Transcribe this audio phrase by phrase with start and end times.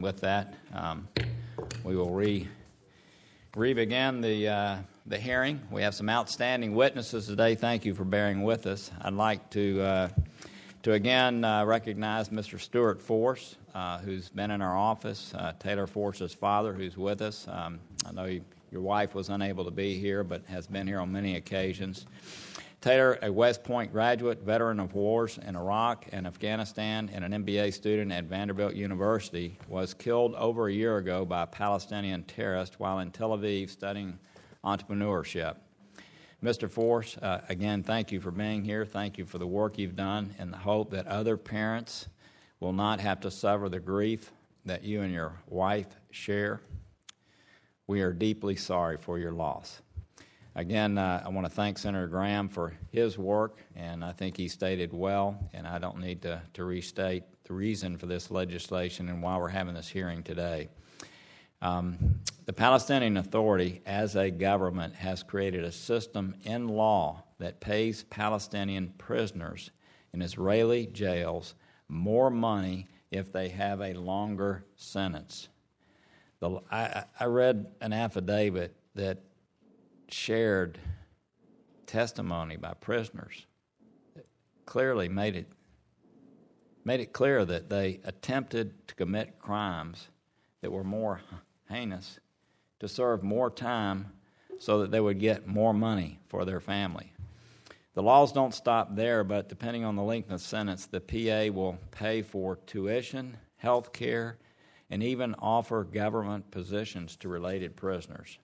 [0.00, 1.08] With that, um,
[1.84, 2.48] we will re,
[3.54, 5.60] begin the, uh, the hearing.
[5.70, 7.54] We have some outstanding witnesses today.
[7.54, 8.90] Thank you for bearing with us.
[9.02, 10.08] I'd like to, uh,
[10.84, 12.58] to again uh, recognize Mr.
[12.58, 17.46] Stuart Force, uh, who's been in our office, uh, Taylor Force's father, who's with us.
[17.46, 18.40] Um, I know
[18.72, 22.06] your wife was unable to be here, but has been here on many occasions.
[22.80, 27.74] Taylor, a West Point graduate, veteran of wars in Iraq and Afghanistan, and an MBA
[27.74, 33.00] student at Vanderbilt University, was killed over a year ago by a Palestinian terrorist while
[33.00, 34.18] in Tel Aviv studying
[34.64, 35.56] entrepreneurship.
[36.42, 36.70] Mr.
[36.70, 38.86] Force, uh, again, thank you for being here.
[38.86, 42.08] Thank you for the work you've done in the hope that other parents
[42.60, 44.32] will not have to suffer the grief
[44.64, 46.62] that you and your wife share.
[47.86, 49.82] We are deeply sorry for your loss.
[50.56, 54.48] Again, uh, I want to thank Senator Graham for his work, and I think he
[54.48, 59.22] stated well, and I don't need to, to restate the reason for this legislation and
[59.22, 60.68] why we're having this hearing today.
[61.62, 68.02] Um, the Palestinian Authority, as a government, has created a system in law that pays
[68.10, 69.70] Palestinian prisoners
[70.12, 71.54] in Israeli jails
[71.88, 75.48] more money if they have a longer sentence.
[76.40, 79.18] The, I, I read an affidavit that
[80.12, 80.78] shared
[81.86, 83.46] testimony by prisoners
[84.66, 85.48] clearly made it
[86.84, 90.08] made it clear that they attempted to commit crimes
[90.60, 91.20] that were more
[91.68, 92.20] heinous
[92.78, 94.06] to serve more time
[94.58, 97.12] so that they would get more money for their family.
[97.94, 101.78] The laws don't stop there, but depending on the length of sentence, the PA will
[101.90, 104.38] pay for tuition, health care,
[104.90, 108.38] and even offer government positions to related prisoners.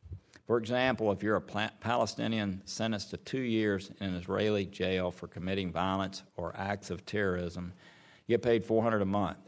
[0.46, 5.26] For example, if you're a Palestinian sentenced to two years in an Israeli jail for
[5.26, 7.72] committing violence or acts of terrorism,
[8.26, 9.38] you get paid 400 a month.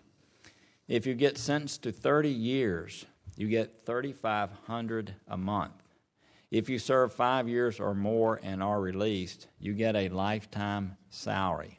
[0.89, 5.75] If you get sentenced to 30 years, you get 3,500 a month.
[6.51, 11.79] If you serve five years or more and are released, you get a lifetime salary.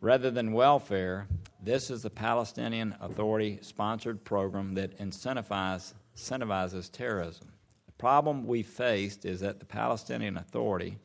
[0.00, 1.28] Rather than welfare,
[1.62, 7.52] this is the Palestinian Authority sponsored program that incentivizes, incentivizes terrorism
[7.98, 10.98] problem we faced is that the Palestinian Authority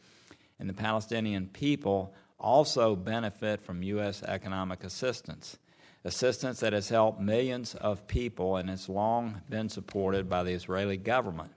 [0.59, 4.21] and the Palestinian people also benefit from U.S.
[4.23, 5.57] economic assistance.
[6.05, 10.97] Assistance that has helped millions of people and has long been supported by the Israeli
[10.97, 11.51] government.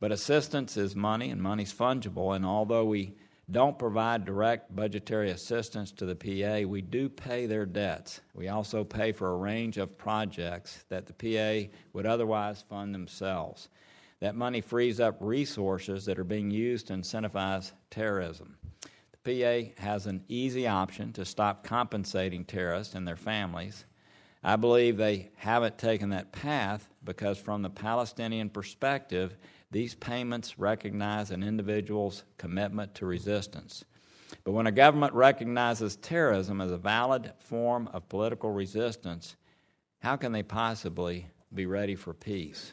[0.00, 3.14] But assistance is money, and money's fungible, and although we
[3.50, 8.20] don't provide direct budgetary assistance to the PA, we do pay their debts.
[8.34, 13.68] We also pay for a range of projects that the PA would otherwise fund themselves.
[14.20, 18.56] That money frees up resources that are being used to incentivize terrorism.
[19.22, 23.84] The PA has an easy option to stop compensating terrorists and their families.
[24.42, 29.36] I believe they haven't taken that path because, from the Palestinian perspective,
[29.70, 33.84] these payments recognize an individual's commitment to resistance.
[34.44, 39.36] But when a government recognizes terrorism as a valid form of political resistance,
[40.00, 42.72] how can they possibly be ready for peace?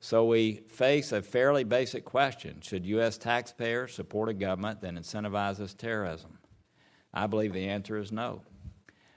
[0.00, 3.18] So we face a fairly basic question Should U.S.
[3.18, 6.38] taxpayers support a government that incentivizes terrorism?
[7.12, 8.42] I believe the answer is no.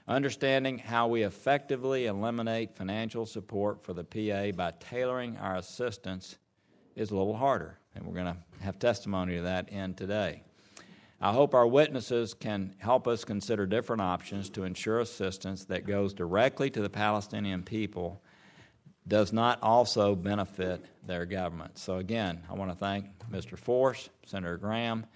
[0.08, 6.38] Understanding how we effectively eliminate financial support for the PA by tailoring our assistance
[6.96, 10.42] is a little harder, and we're going to have testimony to that in today.
[11.20, 16.12] I hope our witnesses can help us consider different options to ensure assistance that goes
[16.12, 18.20] directly to the Palestinian people
[19.06, 21.78] does not also benefit their government.
[21.78, 23.58] So, again, I want to thank Mr.
[23.58, 25.06] Force, Senator Graham,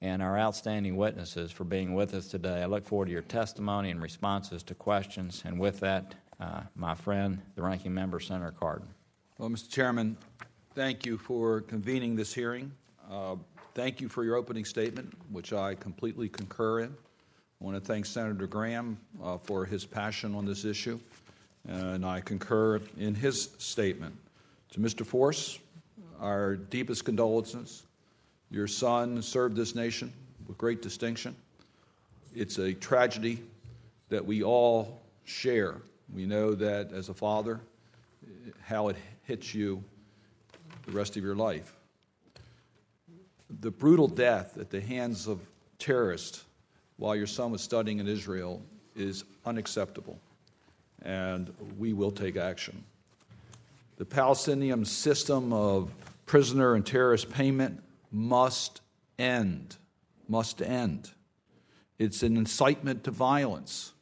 [0.00, 2.62] and our outstanding witnesses for being with us today.
[2.62, 5.42] I look forward to your testimony and responses to questions.
[5.44, 8.86] And with that, uh, my friend, the ranking member, Senator Cardin.
[9.38, 9.70] Well, Mr.
[9.70, 10.16] Chairman,
[10.74, 12.72] thank you for convening this hearing.
[13.10, 13.36] Uh,
[13.74, 16.94] thank you for your opening statement, which I completely concur in.
[17.60, 21.00] I want to thank Senator Graham uh, for his passion on this issue
[21.68, 24.16] and I concur in his statement.
[24.72, 25.04] To Mr.
[25.04, 25.58] Force,
[26.20, 27.84] our deepest condolences.
[28.50, 30.12] Your son served this nation
[30.46, 31.36] with great distinction.
[32.34, 33.42] It's a tragedy
[34.08, 35.76] that we all share.
[36.14, 37.60] We know that as a father,
[38.62, 39.84] how it hits you
[40.86, 41.74] the rest of your life.
[43.60, 45.40] The brutal death at the hands of
[45.78, 46.44] terrorists
[46.96, 48.62] while your son was studying in Israel
[48.96, 50.18] is unacceptable
[51.02, 52.84] and we will take action.
[53.96, 55.92] The Palestinian system of
[56.26, 58.80] prisoner and terrorist payment must
[59.18, 59.76] end.
[60.28, 61.10] Must end.
[61.98, 63.92] It's an incitement to violence.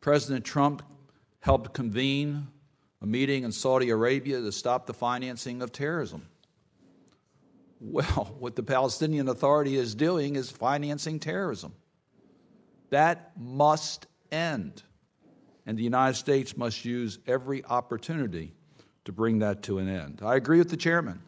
[0.00, 0.82] President Trump
[1.40, 2.48] helped convene
[3.00, 6.26] a meeting in Saudi Arabia to stop the financing of terrorism.
[7.80, 11.74] Well, what the Palestinian Authority is doing is financing terrorism.
[12.90, 14.82] That must end.
[15.66, 18.52] And the United States must use every opportunity
[19.04, 20.20] to bring that to an end.
[20.22, 21.20] I agree with the chairman.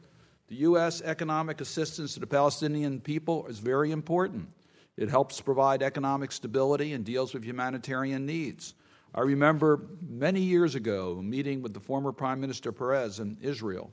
[0.49, 1.03] The U.S.
[1.03, 4.49] economic assistance to the Palestinian people is very important.
[4.97, 8.75] It helps provide economic stability and deals with humanitarian needs.
[9.15, 13.91] I remember many years ago meeting with the former Prime Minister Peres in Israel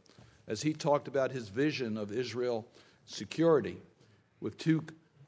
[0.48, 2.68] as he talked about his vision of Israel
[3.06, 3.78] security
[4.42, 4.84] with two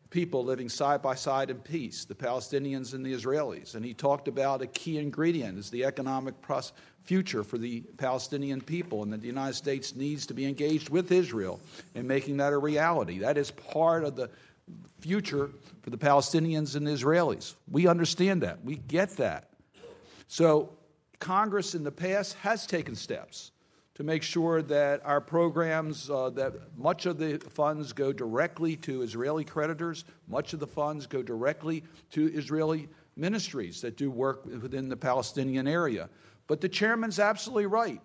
[0.10, 3.75] people living side by side in peace, the Palestinians and the Israelis.
[3.75, 6.74] And he talked about a key ingredient is the economic pros-
[7.04, 11.12] future for the Palestinian people, and that the United States needs to be engaged with
[11.12, 11.60] Israel
[11.94, 13.19] in making that a reality.
[13.19, 14.30] That is part of the
[15.00, 17.56] future for the Palestinians and the Israelis.
[17.69, 18.63] We understand that.
[18.63, 19.50] We get that.
[20.28, 20.72] So,
[21.19, 23.51] Congress in the past has taken steps
[23.96, 29.02] to make sure that our programs, uh, that much of the funds go directly to
[29.02, 34.90] Israeli creditors, much of the funds go directly to Israeli ministries that do work within
[34.90, 36.10] the Palestinian area.
[36.48, 38.02] But the chairman's absolutely right.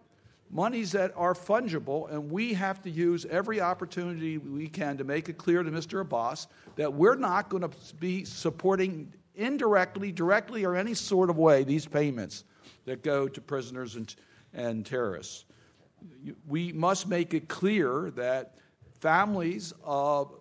[0.53, 5.29] Monies that are fungible, and we have to use every opportunity we can to make
[5.29, 6.01] it clear to Mr.
[6.01, 6.47] Abbas
[6.77, 11.87] that we're not going to be supporting indirectly, directly, or any sort of way these
[11.87, 12.45] payments
[12.85, 14.15] that go to prisoners and,
[14.55, 15.45] and terrorists
[16.47, 18.57] we must make it clear that
[19.01, 20.35] families of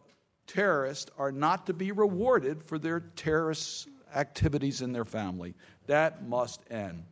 [0.47, 5.56] terrorists are not to be rewarded for their terrorist activities in their family.
[5.88, 7.03] That must end.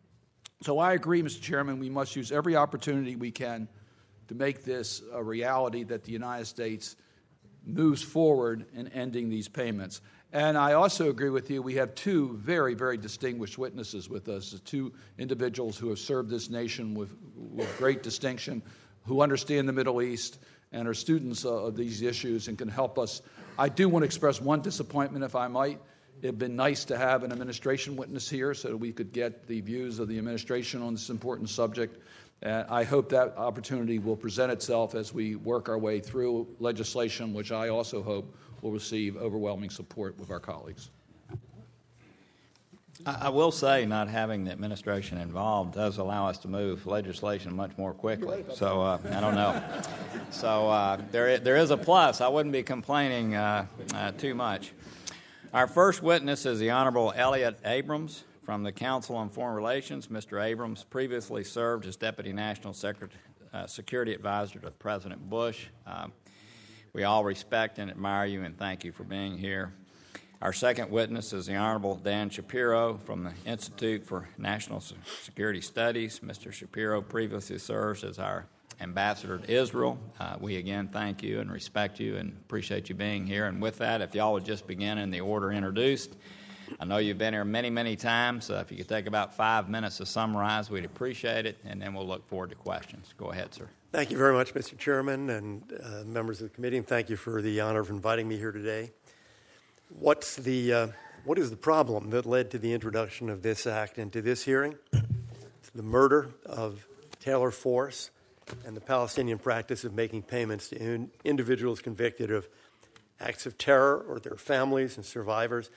[0.63, 1.41] So I agree, Mr.
[1.41, 3.67] Chairman, we must use every opportunity we can
[4.27, 6.95] to make this a reality that the United States
[7.63, 10.01] moves forward in ending these payments.
[10.33, 14.59] And I also agree with you, we have two very, very distinguished witnesses with us,
[14.65, 18.61] two individuals who have served this nation with, with great distinction,
[19.05, 20.39] who understand the Middle East
[20.73, 23.21] and are students of these issues and can help us.
[23.57, 25.79] I do want to express one disappointment, if I might.
[26.21, 29.61] It'd been nice to have an administration witness here so that we could get the
[29.61, 32.01] views of the administration on this important subject.
[32.43, 37.51] I hope that opportunity will present itself as we work our way through legislation, which
[37.51, 40.89] I also hope will receive overwhelming support with our colleagues.
[43.05, 47.77] I will say, not having the administration involved does allow us to move legislation much
[47.77, 48.43] more quickly.
[48.53, 49.61] So uh, I don't know.
[50.29, 52.19] So uh, there, there is a plus.
[52.19, 53.65] I wouldn't be complaining uh,
[53.95, 54.73] uh, too much.
[55.53, 60.07] Our first witness is the Honorable Elliott Abrams from the Council on Foreign Relations.
[60.07, 60.43] Mr.
[60.43, 63.21] Abrams previously served as Deputy National Secretary,
[63.53, 65.67] uh, Security Advisor to President Bush.
[66.97, 69.71] We all respect and admire you and thank you for being here.
[70.41, 74.81] Our second witness is the Honorable Dan Shapiro from the Institute for National
[75.21, 76.21] Security Studies.
[76.21, 76.51] Mr.
[76.51, 78.47] Shapiro previously served as our
[78.81, 79.99] ambassador to Israel.
[80.19, 83.45] Uh, we again thank you and respect you and appreciate you being here.
[83.45, 86.15] And with that, if y'all would just begin in the order introduced.
[86.79, 88.45] I know you've been here many, many times.
[88.45, 91.93] So if you could take about five minutes to summarize, we'd appreciate it, and then
[91.93, 93.13] we'll look forward to questions.
[93.19, 93.69] Go ahead, sir.
[93.93, 94.77] Thank you very much, Mr.
[94.77, 98.27] Chairman and uh, members of the committee, and thank you for the honor of inviting
[98.27, 98.91] me here today.
[99.87, 100.87] What's the, uh,
[101.23, 104.43] what is the problem that led to the introduction of this act and to this
[104.43, 104.75] hearing?
[104.91, 106.85] It's the murder of
[107.21, 108.11] Taylor Force
[108.65, 112.49] and the Palestinian practice of making payments to in- individuals convicted of
[113.21, 115.69] acts of terror or their families and survivors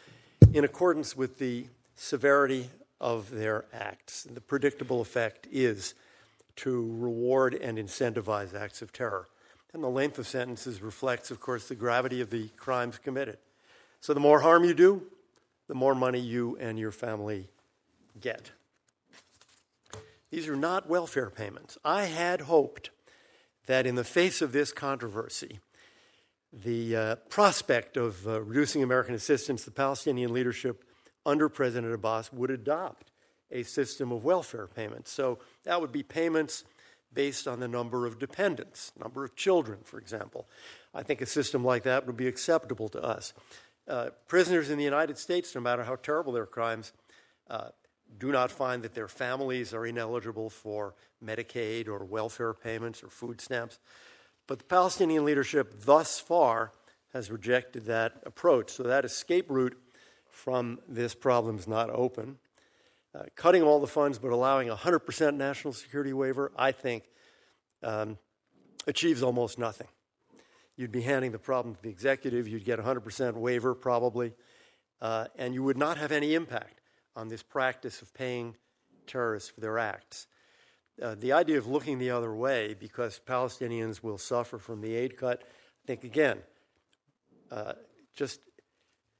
[0.52, 4.24] in accordance with the severity of their acts.
[4.24, 5.94] The predictable effect is
[6.60, 9.28] to reward and incentivize acts of terror.
[9.72, 13.38] And the length of sentences reflects, of course, the gravity of the crimes committed.
[14.00, 15.02] So the more harm you do,
[15.68, 17.48] the more money you and your family
[18.20, 18.50] get.
[20.30, 21.78] These are not welfare payments.
[21.84, 22.90] I had hoped
[23.66, 25.60] that in the face of this controversy,
[26.52, 30.84] the uh, prospect of uh, reducing American assistance, the Palestinian leadership
[31.24, 33.09] under President Abbas would adopt
[33.50, 35.10] a system of welfare payments.
[35.10, 36.64] So that would be payments
[37.12, 40.48] based on the number of dependents, number of children, for example.
[40.94, 43.32] I think a system like that would be acceptable to us.
[43.88, 46.92] Uh, prisoners in the United States, no matter how terrible their crimes,
[47.48, 47.68] uh,
[48.18, 53.40] do not find that their families are ineligible for Medicaid or welfare payments or food
[53.40, 53.78] stamps.
[54.46, 56.72] But the Palestinian leadership thus far
[57.12, 58.70] has rejected that approach.
[58.70, 59.76] So that escape route
[60.28, 62.38] from this problem is not open.
[63.12, 67.04] Uh, cutting all the funds but allowing a 100% national security waiver, I think,
[67.82, 68.18] um,
[68.86, 69.88] achieves almost nothing.
[70.76, 74.32] You'd be handing the problem to the executive, you'd get a 100% waiver probably,
[75.00, 76.80] uh, and you would not have any impact
[77.16, 78.56] on this practice of paying
[79.06, 80.26] terrorists for their acts.
[81.02, 85.16] uh, the idea of looking the other way because Palestinians will suffer from the aid
[85.16, 86.38] cut, I think, again,
[87.50, 87.72] uh,
[88.14, 88.40] just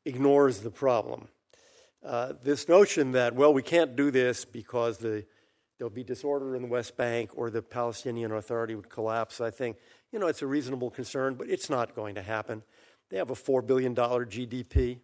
[0.04, 1.28] ignores the problem.
[2.04, 5.24] Uh, this notion that, well, we can't do this because the,
[5.78, 9.76] there'll be disorder in the West Bank or the Palestinian Authority would collapse, I think,
[10.12, 12.62] you know, it's a reasonable concern, but it's not going to happen.
[13.10, 15.00] They have a $4 billion GDP.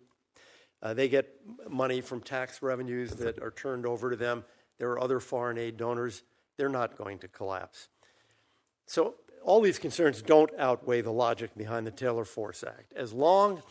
[0.83, 1.29] Uh, they get
[1.69, 4.45] money from tax revenues that are turned over to them.
[4.79, 6.23] There are other foreign aid donors.
[6.57, 7.89] They're not going to collapse.
[8.87, 12.93] So, all these concerns don't outweigh the logic behind the Taylor Force Act.
[12.95, 13.63] As long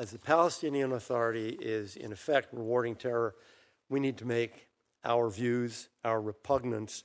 [0.00, 3.34] as the Palestinian Authority is, in effect, rewarding terror,
[3.90, 4.66] we need to make
[5.04, 7.04] our views, our repugnance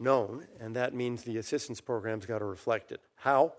[0.00, 3.00] known, and that means the assistance program's got to reflect it.
[3.14, 3.52] How?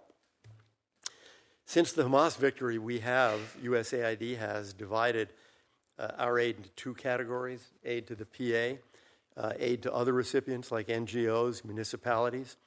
[1.65, 5.29] Since the Hamas victory, we have, USAID has divided
[5.97, 10.69] uh, our aid into two categories aid to the PA, uh, aid to other recipients
[10.69, 12.57] like NGOs, municipalities.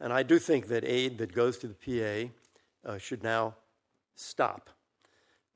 [0.00, 2.30] And I do think that aid that goes to the
[2.84, 3.54] PA uh, should now
[4.16, 4.73] stop.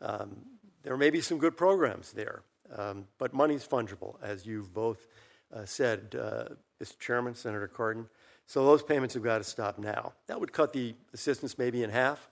[0.00, 0.37] Um,
[0.83, 2.43] there may be some good programs there,
[2.76, 5.07] um, but money's fungible, as you've both
[5.52, 6.99] uh, said, uh, Mr.
[6.99, 8.07] Chairman, Senator Cardin.
[8.47, 10.12] So those payments have got to stop now.
[10.26, 12.28] That would cut the assistance maybe in half,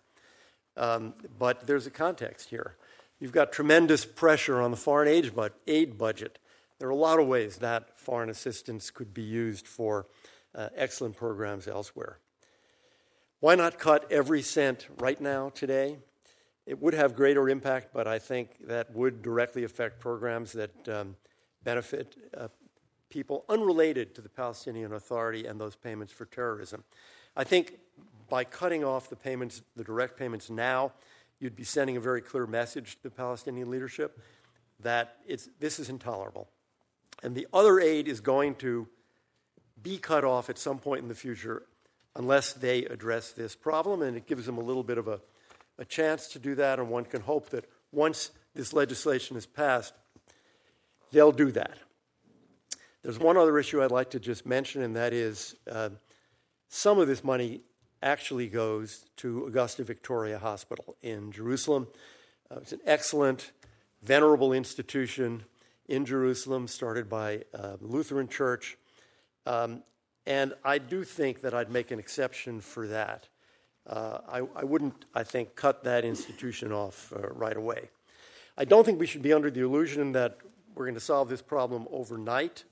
[0.77, 2.77] um, but there's a context here.
[3.19, 5.33] You've got tremendous pressure on the foreign aid,
[5.67, 6.39] aid budget.
[6.79, 10.07] There are a lot of ways that foreign assistance could be used for
[10.55, 12.19] uh, excellent programs elsewhere.
[13.41, 15.99] Why not cut every cent right now, today?
[16.67, 21.17] It would have greater impact, but I think that would directly affect programs that um,
[21.63, 22.49] benefit uh,
[23.09, 26.83] people unrelated to the Palestinian Authority and those payments for terrorism.
[27.37, 27.79] I think
[28.29, 30.93] by cutting off the payments, the direct payments now,
[31.39, 34.19] you'd be sending a very clear message to the Palestinian leadership
[34.81, 35.19] that
[35.61, 36.49] this is intolerable.
[37.23, 38.89] And the other aid is going to
[39.83, 41.63] be cut off at some point in the future
[42.15, 44.03] unless they address this problem.
[44.03, 45.21] And it gives them a little bit of a,
[45.79, 46.79] a chance to do that.
[46.79, 49.95] And one can hope that once this legislation is passed,
[51.13, 51.79] they'll do that.
[53.03, 55.91] There's one other issue I'd like to just mention, and that is uh,
[56.69, 57.61] some of this money
[58.03, 61.87] actually goes to Augusta Victoria Hospital in Jerusalem.
[62.51, 63.53] Uh, it's an excellent,
[64.03, 65.45] venerable institution
[65.89, 68.77] in Jerusalem, started by uh, Lutheran Church.
[69.47, 69.83] Um,
[70.27, 73.29] and I do think that I'd make an exception for that.
[73.89, 77.91] Uh, I, I, wouldn't, I think, cut that institution off uh, right away.
[78.59, 80.39] I don't think we should be under the illusion that
[80.75, 82.65] we're going to solve this problem overnight.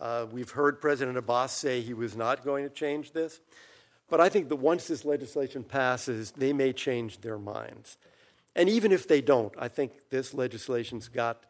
[0.00, 3.40] Uh, we've heard President Abbas say he was not going to change this.
[4.10, 7.96] But I think that once this legislation passes, they may change their minds.
[8.54, 11.44] And even if they don't, I think this legislation's got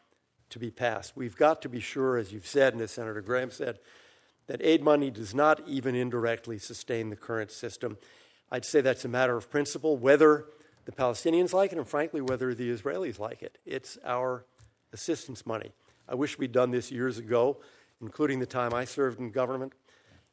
[0.50, 1.16] to be passed.
[1.16, 3.80] We've got to be sure, as you've said, and as Senator Graham said,
[4.46, 7.96] that aid money does not even indirectly sustain the current system.
[8.52, 10.46] I'd say that's a matter of principle, whether
[10.84, 13.58] the Palestinians like it, and frankly, whether the Israelis like it.
[13.66, 14.44] It's our
[14.92, 15.72] assistance money.
[16.08, 17.58] I wish we'd done this years ago
[18.02, 19.72] including the time I served in government.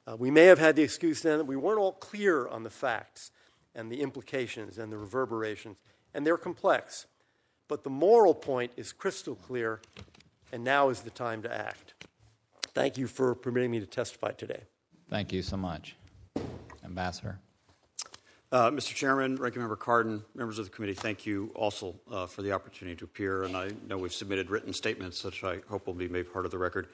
[0.05, 2.69] Uh, we may have had the excuse then that we weren't all clear on the
[2.69, 3.31] facts
[3.75, 5.77] and the implications and the reverberations,
[6.13, 7.05] and they're complex.
[7.67, 9.81] But the moral point is crystal clear,
[10.51, 11.93] and now is the time to act.
[12.73, 14.63] Thank you for permitting me to testify today.
[15.09, 15.95] Thank you so much.
[16.83, 17.39] Ambassador.
[18.51, 18.95] Uh, Mr.
[18.95, 22.95] Chairman, Ranking Member Cardin, members of the committee, thank you also uh, for the opportunity
[22.95, 23.43] to appear.
[23.43, 26.51] And I know we've submitted written statements, which I hope will be made part of
[26.51, 26.87] the record.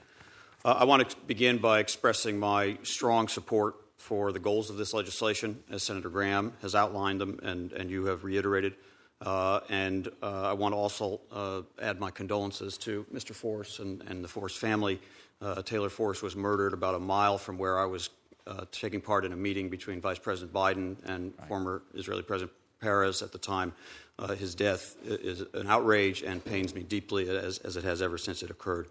[0.65, 4.93] Uh, I want to begin by expressing my strong support for the goals of this
[4.93, 8.75] legislation, as Senator Graham has outlined them and, and you have reiterated.
[9.21, 13.33] Uh, and uh, I want to also uh, add my condolences to Mr.
[13.33, 15.00] Force and, and the Force family.
[15.63, 18.09] Taylor Force was murdered about a mile from where I was
[18.47, 21.47] uh, taking part in a meeting between Vice President Biden and right.
[21.47, 23.73] former Israeli President Peres at the time.
[24.37, 28.43] his death is an outrage and pains me deeply, as, as it has ever since
[28.43, 28.87] it occurred.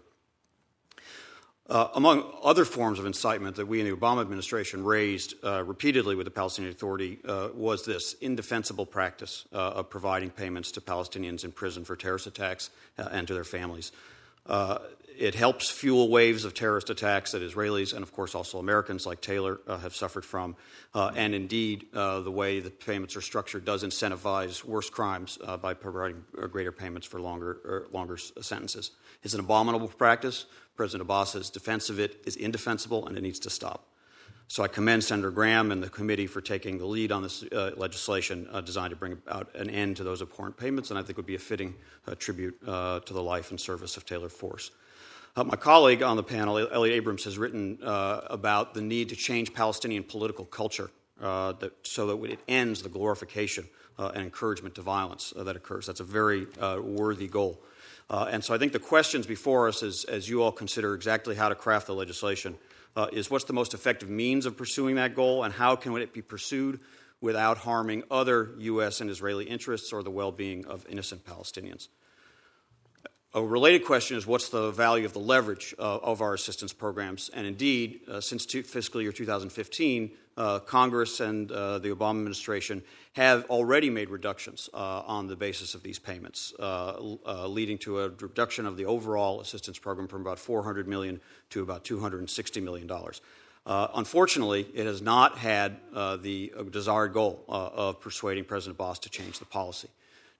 [1.67, 6.13] Uh, among other forms of incitement that we in the Obama administration raised uh, repeatedly
[6.13, 11.43] with the Palestinian Authority uh, was this indefensible practice uh, of providing payments to Palestinians
[11.43, 12.69] in prison for terrorist attacks
[12.99, 13.91] uh, and to their families.
[14.45, 14.79] Uh,
[15.17, 19.21] it helps fuel waves of terrorist attacks that Israelis and, of course, also Americans like
[19.21, 20.57] Taylor uh, have suffered from.
[20.93, 25.73] Uh, and indeed, uh, the way the payments are structured does incentivize worse crimes by
[25.73, 28.91] providing greater payments for longer, er, longer sentences.
[29.23, 30.45] It's an abominable practice.
[30.75, 33.87] President Abbas's defense of it is indefensible and it needs to stop.
[34.47, 37.71] So I commend Senator Graham and the committee for taking the lead on this uh,
[37.75, 41.17] legislation uh, designed to bring about an end to those abhorrent payments, and I think
[41.17, 41.73] would be a fitting
[42.07, 44.69] uh, tribute uh, to the life and service of Taylor Force.
[45.35, 49.15] Uh, my colleague on the panel, Elliott Abrams, has written uh, about the need to
[49.15, 55.33] change Palestinian political culture that, so that it ends the glorification and encouragement to violence
[55.35, 55.87] that occurs.
[55.87, 56.45] That's a very
[56.79, 57.59] worthy goal.
[58.09, 61.55] and so I think the questions before us, as you all consider exactly how to
[61.55, 62.55] craft the legislation,
[62.95, 66.13] Uh, is what's the most effective means of pursuing that goal, and how can it
[66.13, 66.79] be pursued
[67.19, 69.01] without harming other U.S.
[69.01, 71.87] and Israeli interests or the well being of innocent Palestinians?
[73.35, 77.29] A related question is what's the value of the leverage uh, of our assistance programs?
[77.33, 82.81] And indeed, uh, since two, fiscal year 2015, uh, Congress and uh, the Obama administration
[83.11, 86.97] have already made reductions uh, on the basis of these payments, uh,
[87.45, 91.83] leading to a reduction of the overall assistance program from about 400 million to about
[91.83, 93.19] 260 million dollars.
[93.65, 95.75] unfortunately, it has not had
[96.21, 99.89] the desired goal of persuading President Abbas to change the policy.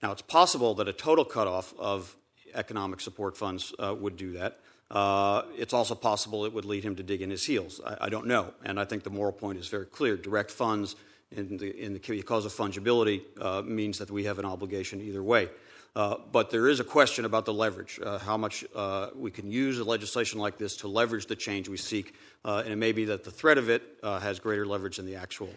[0.01, 2.15] Now, it's possible that a total cutoff of
[2.55, 4.59] economic support funds uh, would do that.
[4.89, 7.81] Uh, it's also possible it would lead him to dig in his heels.
[7.85, 8.53] I, I, don't know.
[8.63, 10.15] And I think the moral point is very clear.
[10.15, 10.95] Direct funds,
[11.31, 15.23] in the, in the cause of fungibility, uh, means that we have an obligation either
[15.23, 15.49] way.
[15.95, 19.49] Uh, but there is a question about the leverage, uh, how much uh, we can
[19.49, 22.13] use a legislation like this to leverage the change we seek.
[22.43, 25.49] and it may be that the threat of it has greater leverage than the actual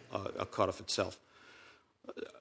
[0.51, 1.19] cutoff itself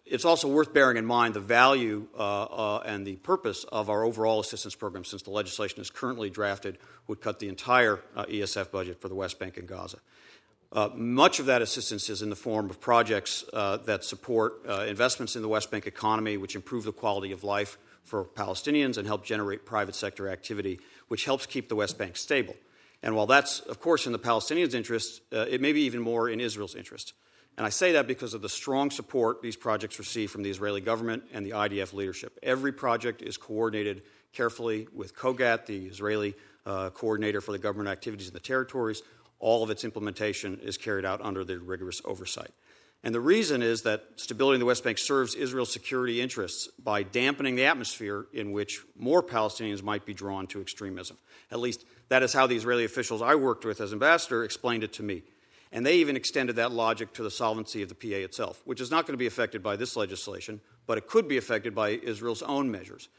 [0.10, 4.04] it's also worth bearing in mind the value uh, uh, and the purpose of our
[4.04, 8.72] overall assistance program, since the legislation is currently drafted, would cut the entire uh, ESF
[8.72, 9.98] budget for the West Bank and Gaza.
[10.72, 14.82] Uh, much of that assistance is in the form of projects uh, that support uh,
[14.82, 19.08] investments in the West Bank economy, which improve the quality of life for Palestinians and
[19.08, 22.56] help generate private sector activity, which helps keep the West Bank stable.
[23.04, 26.42] And while that's, of course, in the Palestinians' interest, it may be even more in
[26.42, 27.14] Israel's interest.
[27.58, 30.80] And I say that because of the strong support these projects receive from the Israeli
[30.80, 32.38] government and the IDF leadership.
[32.44, 36.36] Every project is coordinated carefully with COGAT, the Israeli
[36.68, 39.02] uh, coordinator for the government activities in the territories.
[39.40, 42.52] All of its implementation is carried out under their rigorous oversight.
[43.04, 47.04] And the reason is that stability in the West Bank serves Israel's security interests by
[47.04, 51.18] dampening the atmosphere in which more Palestinians might be drawn to extremism.
[51.52, 54.94] At least that is how the Israeli officials I worked with as ambassador explained it
[54.94, 55.24] to me.
[55.72, 58.90] And they even extended that logic to the solvency of the PA itself, which is
[58.90, 62.42] not going to be affected by this legislation, but it could be affected by Israel's
[62.42, 63.10] own measures.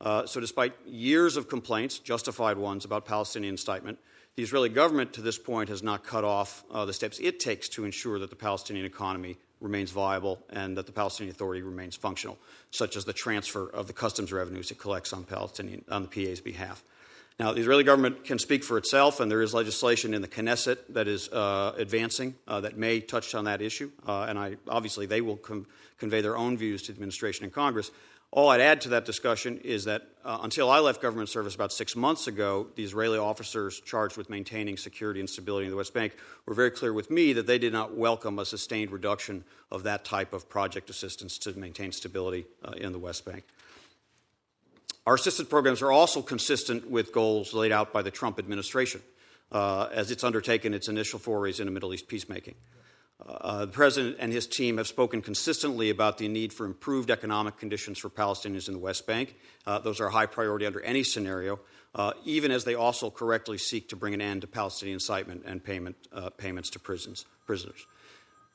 [0.00, 3.98] Uh, so, despite years of complaints, justified ones, about Palestinian incitement,
[4.36, 7.68] the Israeli government to this point has not cut off uh, the steps it takes
[7.70, 12.38] to ensure that the Palestinian economy remains viable and that the Palestinian Authority remains functional,
[12.70, 16.40] such as the transfer of the customs revenues it collects on, Palestinian, on the PA's
[16.40, 16.84] behalf.
[17.38, 20.78] Now, the Israeli government can speak for itself, and there is legislation in the Knesset
[20.88, 23.92] that is uh, advancing uh, that may touch on that issue.
[24.04, 25.66] Uh, and I, obviously, they will com-
[25.98, 27.92] convey their own views to the administration and Congress.
[28.30, 31.72] All I'd add to that discussion is that uh, until I left government service about
[31.72, 35.94] six months ago, the Israeli officers charged with maintaining security and stability in the West
[35.94, 39.84] Bank were very clear with me that they did not welcome a sustained reduction of
[39.84, 43.44] that type of project assistance to maintain stability uh, in the West Bank.
[45.08, 49.00] Our assistance programs are also consistent with goals laid out by the Trump administration
[49.50, 52.56] uh, as it's undertaken its initial forays into Middle East peacemaking.
[53.26, 57.56] Uh, the president and his team have spoken consistently about the need for improved economic
[57.56, 59.34] conditions for Palestinians in the West Bank.
[59.66, 61.58] Uh, those are a high priority under any scenario,
[61.94, 65.64] uh, even as they also correctly seek to bring an end to Palestinian incitement and
[65.64, 67.86] payment, uh, payments to prisons, prisoners.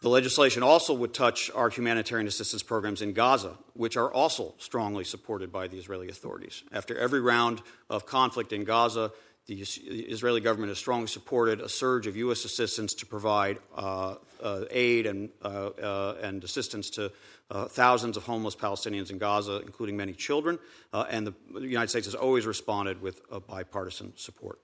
[0.04, 5.06] The legislation also would touch our humanitarian assistance programs in Gaza, which are also strongly
[5.06, 6.62] supported by the Israeli authorities.
[6.74, 9.14] After every round of conflict in Gaza,
[9.46, 12.44] the Israeli government has strongly supported a surge of U.S.
[12.44, 17.10] assistance to provide uh, uh, aid and, uh, uh and assistance to
[17.50, 20.60] uh, thousands of homeless Palestinians in Gaza, including many children.
[20.92, 24.60] Uh, and the, the United States has always responded with bipartisan support.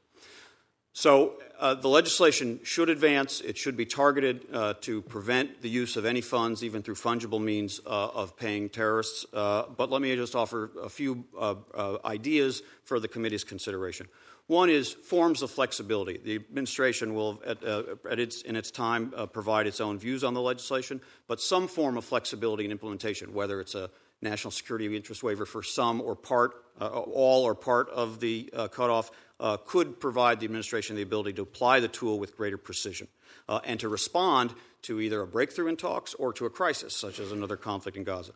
[1.00, 3.40] So uh, the legislation should advance.
[3.40, 7.42] It should be targeted uh, to prevent the use of any funds, even through fungible
[7.42, 9.26] means, uh, of paying terrorists.
[9.34, 14.08] Uh, but let me just offer a few uh, uh, ideas for the committee's consideration.
[14.48, 16.18] One is forms of flexibility.
[16.18, 20.42] The administration will, at, at its, in its time, provide its own views on the
[20.42, 23.90] legislation, but some form of flexibility in implementation, whether it's a
[24.22, 29.58] national security interest waiver for some or part, all or part of the cutoff uh,
[29.58, 33.08] could provide the administration the ability to apply the tool with greater precision
[33.48, 37.20] uh, and to respond to either a breakthrough in talks or to a crisis, such
[37.20, 38.34] as another conflict in Gaza.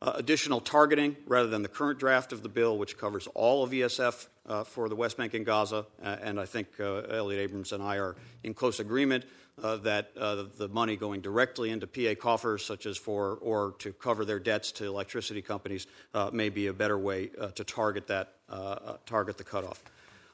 [0.00, 3.70] Uh, additional targeting rather than the current draft of the bill, which covers all of
[3.70, 5.86] ESF uh, for the West Bank and Gaza.
[6.02, 9.24] Uh, and I think uh, Elliott Abrams and I are in close agreement
[9.62, 13.92] uh, that uh, the money going directly into PA coffers, such as for or to
[13.92, 15.86] cover their debts to electricity companies,
[16.32, 18.34] may be a better way to target that
[19.06, 19.80] target the cutoff.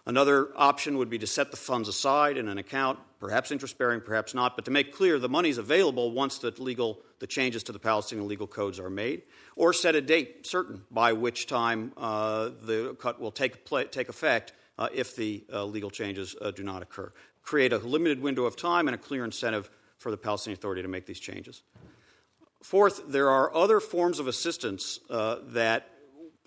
[0.08, 4.00] Another option would be to set the funds aside in an account, perhaps interest bearing,
[4.00, 7.62] perhaps not, but to make clear the money is available once the legal the changes
[7.64, 9.20] to the Palestinian legal codes are made,
[9.54, 14.08] or set a date certain by which time uh, the cut will take, play, take
[14.08, 17.12] effect uh, if the uh, legal changes uh, do not occur.
[17.42, 19.68] Create a limited window of time and a clear incentive
[19.98, 21.62] for the Palestinian Authority to make these changes.
[22.62, 25.90] Fourth, there are other forms of assistance uh, that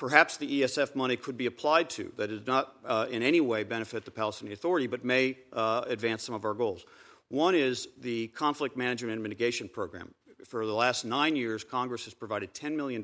[0.01, 3.63] perhaps the ESF money could be applied to that does not uh, in any way
[3.63, 6.85] benefit the Palestinian Authority but may uh, advance some of our goals.
[7.27, 10.11] One is the Conflict Management and Mitigation Program.
[10.43, 13.03] For the last nine years, Congress has provided $10 million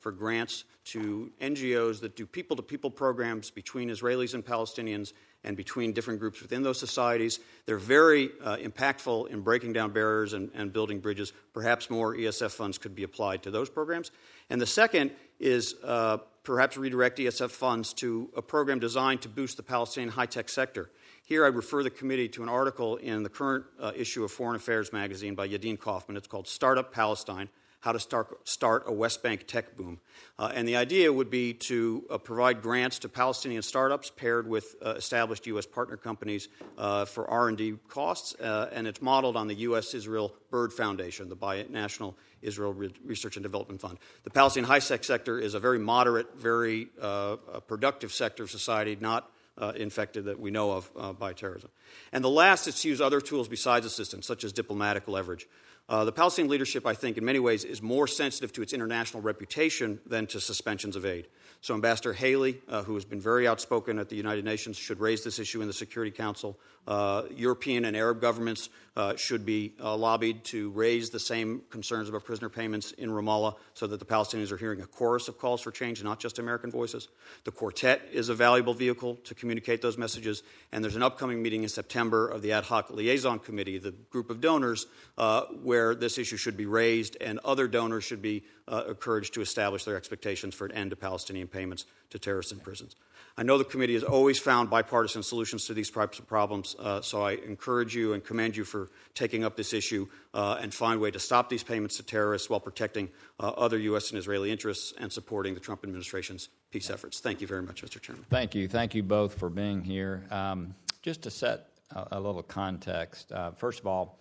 [0.00, 5.12] for grants to NGOs that do people to people programs between Israelis and Palestinians
[5.46, 7.38] and between different groups within those societies.
[7.64, 11.32] They're very uh, impactful in breaking down barriers and, and, building bridges.
[11.54, 14.10] Perhaps more ESF funds could be applied to those programs.
[14.50, 19.56] And the second is uh, perhaps redirect ESF funds to a program designed to boost
[19.56, 20.90] the Palestinian high tech sector.
[21.24, 24.56] Here, I refer the committee to an article in the current uh, issue of Foreign
[24.56, 26.16] Affairs magazine by Yadin Kaufman.
[26.16, 27.48] It's called Startup Palestine
[27.86, 30.00] how to start, start a West Bank tech boom.
[30.40, 34.74] Uh, and the idea would be to uh, provide grants to Palestinian startups paired with
[34.84, 35.66] uh, established U.S.
[35.66, 41.28] partner companies uh, for R&D costs, uh, and it's modeled on the U.S.-Israel Bird Foundation,
[41.28, 43.98] the Binational Israel Research and Development Fund.
[44.24, 47.36] The Palestinian high-tech sector is a very moderate, very uh,
[47.68, 51.70] productive sector of society, not uh, infected that we know of uh, by terrorism.
[52.12, 55.46] And the last is to use other tools besides assistance, such as diplomatic leverage.
[55.88, 59.22] Uh, the Palestinian leadership, I think, in many ways, is more sensitive to its international
[59.22, 61.28] reputation than to suspensions of aid.
[61.60, 65.24] So, Ambassador Haley, uh, who has been very outspoken at the United Nations, should raise
[65.24, 66.58] this issue in the Security Council.
[66.86, 72.08] Uh, European and Arab governments uh, should be uh, lobbied to raise the same concerns
[72.08, 75.60] about prisoner payments in Ramallah so that the Palestinians are hearing a chorus of calls
[75.60, 77.08] for change, not just American voices.
[77.44, 81.64] The quartet is a valuable vehicle to communicate those messages, and there's an upcoming meeting
[81.64, 84.86] in September of the Ad Hoc Liaison Committee, the group of donors,
[85.18, 89.84] uh, where this issue should be raised, and other donors should be uh, to establish
[89.84, 92.96] their expectations for an end to Palestinian payments to terrorists in prisons.
[93.38, 97.02] I know the committee has always found bipartisan solutions to these types of problems, uh,
[97.02, 100.96] so I encourage you and commend you for taking up this issue uh, and find
[100.96, 104.10] a way to stop these payments to terrorists while protecting uh, other U.S.
[104.10, 107.20] and Israeli interests and supporting the Trump administration's peace efforts.
[107.20, 108.00] Thank you very much, Mr.
[108.00, 108.24] Chairman.
[108.30, 108.68] Thank you.
[108.68, 110.24] Thank you both for being here.
[110.30, 114.18] Um, just to set a, a little context, uh, first of all,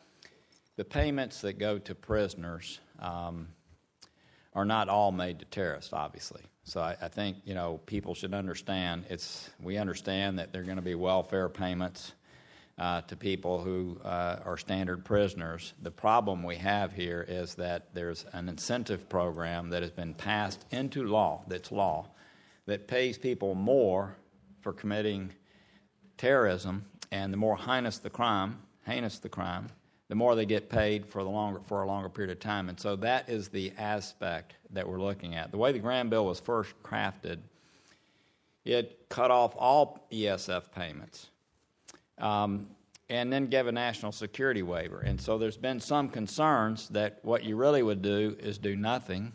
[0.75, 3.47] the payments that go to prisoners um,
[4.55, 6.41] are not all made to terrorists, obviously.
[6.63, 9.05] So I, I, think you know people should understand.
[9.09, 12.13] It's we understand that there are going to be welfare payments
[12.79, 15.73] uh, to people who uh, are standard prisoners.
[15.83, 20.65] The problem we have here is that there's an incentive program that has been passed
[20.71, 21.43] into law.
[21.47, 22.07] That's law
[22.65, 24.15] that pays people more
[24.61, 25.31] for committing
[26.17, 29.67] terrorism, and the more heinous the crime, heinous the crime,
[30.07, 32.69] the more they get paid for the longer for a longer period of time.
[32.69, 35.51] And so that is the aspect that we're looking at.
[35.51, 37.39] The way the Graham bill was first crafted,
[38.63, 41.29] it cut off all ESF payments.
[42.17, 42.67] Um,
[43.09, 44.99] and then gave a national security waiver.
[45.01, 49.31] And so there's been some concerns that what you really would do is do nothing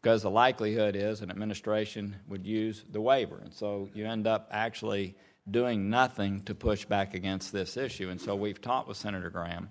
[0.00, 3.38] because the likelihood is an administration would use the waiver.
[3.44, 5.14] And so you end up actually
[5.50, 8.10] doing nothing to push back against this issue.
[8.10, 9.70] And so we've talked with Senator Graham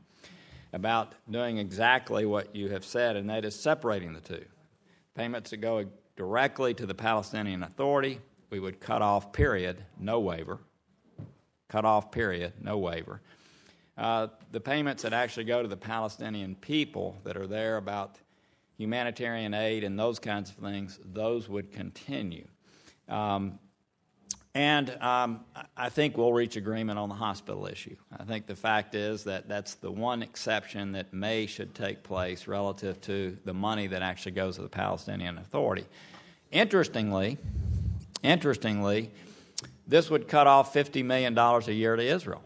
[0.74, 4.46] about doing exactly what you have said, and that is separating the two.
[5.16, 10.60] Payments that go directly to the Palestinian Authority, we would cut off, period, no waiver.
[11.68, 13.22] Cut off, period, no waiver.
[13.98, 18.18] Uh, the payments that actually go to the Palestinian people that are there about
[18.78, 22.48] humanitarian aid and those kinds of things, those would continue.
[23.08, 23.60] Um,
[24.54, 25.46] and um,
[25.78, 27.96] I think we'll reach agreement on the hospital issue.
[28.18, 32.48] I think the fact is that that's the one exception that may should take place
[32.48, 35.86] relative to the money that actually goes to the Palestinian Authority.
[36.52, 37.38] Interestingly,
[38.24, 39.12] interestingly,
[39.88, 42.44] this would cut off $50 million a year to Israel.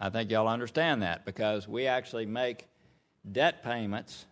[0.00, 2.66] I think y'all understand that because we actually make
[3.30, 4.26] debt payments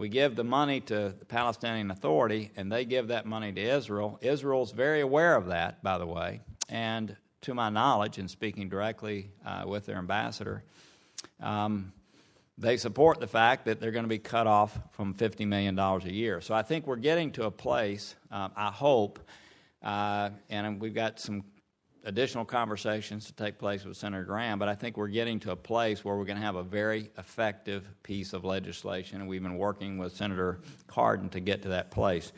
[0.00, 4.18] we give the money to the Palestinian Authority, and they give that money to Israel.
[4.22, 9.30] Israel's very aware of that, by the way, and to my knowledge, in speaking directly
[9.44, 10.64] uh, with their ambassador,
[11.38, 11.92] um,
[12.56, 15.98] they support the fact that they're going to be cut off from $50 million a
[16.06, 16.40] year.
[16.40, 19.18] So I think we're getting to a place, um, I hope,
[19.82, 21.44] uh, and we've got some
[22.04, 25.56] additional conversations to take place with Senator Graham, but I think we're getting to a
[25.56, 29.58] place where we're going to have a very effective piece of legislation, and we've been
[29.58, 32.32] working with Senator Cardin to get to that place.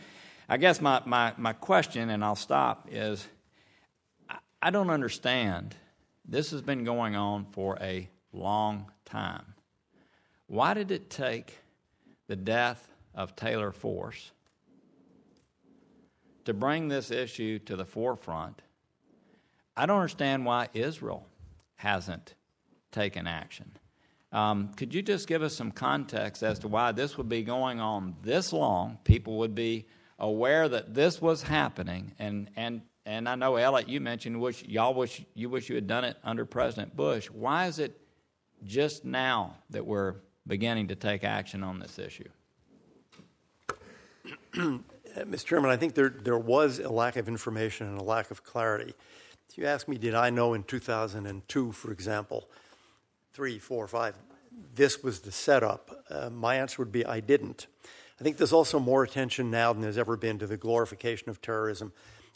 [0.48, 3.26] I guess my, my, my question, and I'll stop, is
[4.60, 5.74] I don't understand.
[6.24, 9.54] This has been going on for a long time.
[10.46, 11.58] Why did it take
[12.26, 14.32] the death of Taylor Force
[16.44, 18.60] to bring this issue to the forefront?
[19.76, 21.26] I don't understand why Israel
[21.76, 22.34] hasn't
[22.90, 23.72] taken action.
[24.32, 27.80] Um, could you just give us some context as to why this would be going
[27.80, 28.98] on this long?
[29.04, 29.86] People would be
[30.18, 34.94] aware that this was happening, and and and I know Elliott, you mentioned wish y'all
[34.94, 37.26] wish you wish you had done it under President Bush.
[37.26, 38.00] Why is it
[38.64, 40.14] just now that we're
[40.46, 42.28] beginning to take action on this issue?
[44.54, 45.44] Mr.
[45.44, 48.94] Chairman, I think there there was a lack of information and a lack of clarity.
[49.52, 52.48] If you ask me, did I know in 2002, for example,
[53.34, 54.16] three, four, five,
[54.74, 55.90] this was the setup?
[56.08, 57.66] Uh, my answer would be I didn't.
[58.18, 61.42] I think there's also more attention now than there's ever been to the glorification of
[61.42, 61.92] terrorism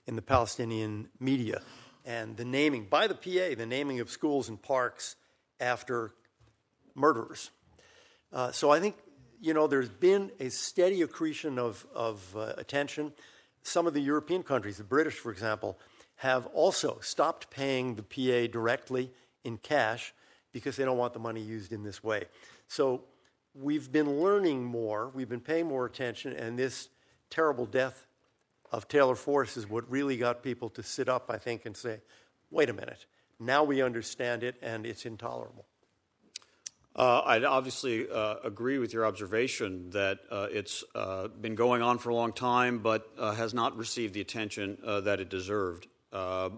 [0.06, 1.62] in the Palestinian media
[2.04, 5.16] and the naming by the PA, the naming of schools and parks
[5.58, 6.12] after
[6.94, 7.50] murderers.
[8.30, 8.94] Uh, so I think
[9.40, 13.14] you know there's been a steady accretion of, of uh, attention.
[13.62, 15.78] Some of the European countries, the British, for example,
[16.16, 19.10] have also stopped paying the PA directly
[19.44, 20.14] in cash
[20.52, 22.24] because they don't want the money used in this way.
[22.68, 23.04] So
[23.54, 26.88] we've been learning more, we've been paying more attention, and this
[27.30, 28.06] terrible death
[28.72, 32.00] of Taylor Force is what really got people to sit up, I think, and say,
[32.50, 33.06] wait a minute,
[33.38, 35.66] now we understand it and it's intolerable.
[36.94, 41.98] Uh, I'd obviously uh, agree with your observation that uh, it's uh, been going on
[41.98, 45.88] for a long time, but uh, has not received the attention uh, that it deserved.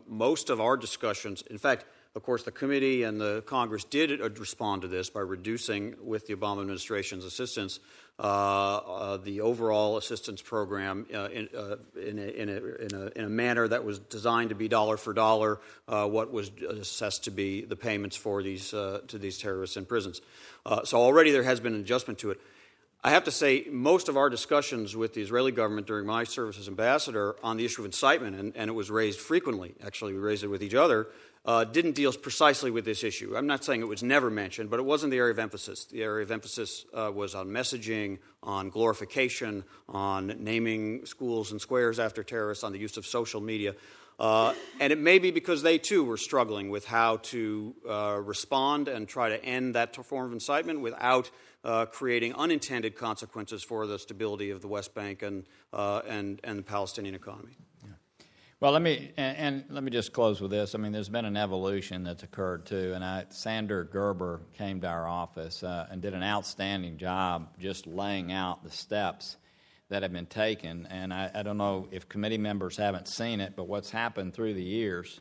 [0.07, 1.85] Most of our discussions, in fact,
[2.15, 6.35] of course, the committee and the Congress did respond to this by reducing, with the
[6.35, 7.79] Obama administration's assistance,
[8.19, 13.25] uh, uh, the overall assistance program uh, in, uh, in, a, in, a, a, in,
[13.25, 17.31] a, manner that was designed to be dollar for dollar uh, what was assessed to
[17.31, 20.21] be the payments for these, uh, to these terrorists in prisons.
[20.83, 22.41] so already there has been an adjustment to it.
[23.05, 26.59] I have to say, most of our discussions with the Israeli government during my service
[26.59, 30.19] as ambassador on the issue of incitement, and, and it was raised frequently, actually, we
[30.19, 31.07] raised it with each other,
[31.45, 33.37] uh, didn't deal precisely with this issue.
[33.37, 35.85] I'm not saying it was never mentioned, but it wasn't the area of emphasis.
[35.85, 42.01] The area of emphasis uh, was on messaging, on glorification, on naming schools and squares
[42.01, 43.77] after terrorists, on the use of social media.
[44.19, 48.89] Uh, and it may be because they too were struggling with how to uh, respond
[48.89, 51.31] and try to end that form of incitement without
[51.65, 56.59] uh, creating unintended consequences for the stability of the West Bank and, uh, and, and
[56.59, 57.57] the Palestinian economy.
[58.61, 60.75] Well, let me and, and, let me just close with this.
[60.75, 64.89] I mean, there's been an evolution that's occurred too, and I, Sander Gerber came to
[64.89, 69.37] our office uh, and did an outstanding job just laying out the steps
[69.91, 70.89] that have been taken.
[70.91, 74.55] And I, I, don't know if committee members haven't seen it, but what's happened through
[74.55, 75.21] the years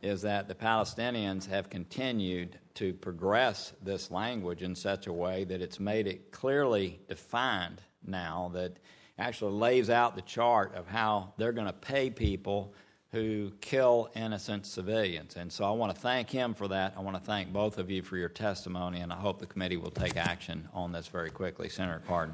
[0.00, 5.60] is that the Palestinians have continued to progress this language in such a way that
[5.60, 8.78] it's made it clearly defined now that
[9.18, 12.72] actually lays out the chart of how they're going to pay people
[13.12, 15.36] who kill innocent civilians.
[15.36, 16.94] And so I want to thank him for that.
[16.96, 19.76] I want to thank both of you for your testimony, and I hope the committee
[19.76, 21.68] will take action on this very quickly.
[21.68, 22.32] Senator Cardin.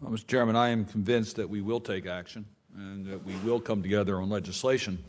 [0.00, 0.26] Well, Mr.
[0.28, 4.18] Chairman, I am convinced that we will take action and that we will come together
[4.18, 5.04] on legislation.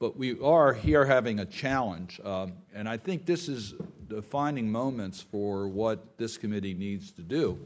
[0.00, 3.74] But we are here having a challenge, uh, and I think this is
[4.08, 7.58] defining moments for what this committee needs to do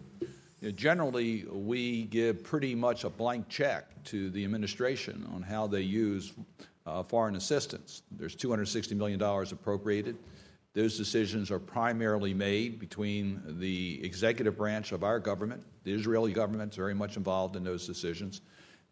[0.71, 6.33] generally, we give pretty much a blank check to the administration on how they use
[6.87, 8.03] uh, foreign assistance.
[8.13, 10.17] There's $260 million appropriated.
[10.75, 15.65] Those decisions are primarily made between the executive branch of our government.
[15.85, 18.41] The Israeli government is very much involved in those decisions.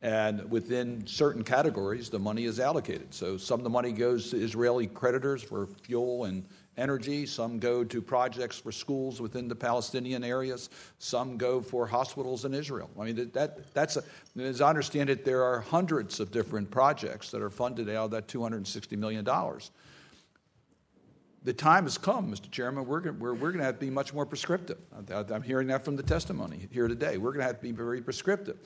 [0.03, 3.13] And within certain categories, the money is allocated.
[3.13, 6.47] So some of the money goes to Israeli creditors for fuel and
[6.79, 12.47] energy, some go to projects for schools within the Palestinian areas, some go for hospitals
[12.47, 12.89] in Israel.
[12.99, 14.05] I mean, that, that's a,
[14.39, 18.11] as I understand it, there are hundreds of different projects that are funded out of
[18.13, 19.25] that $260 million.
[21.43, 22.51] The time has come, Mr.
[22.51, 24.79] Chairman, we're going we're, we're to have to be much more prescriptive.
[25.11, 27.17] I'm hearing that from the testimony here today.
[27.19, 28.59] We're going to have to be very prescriptive.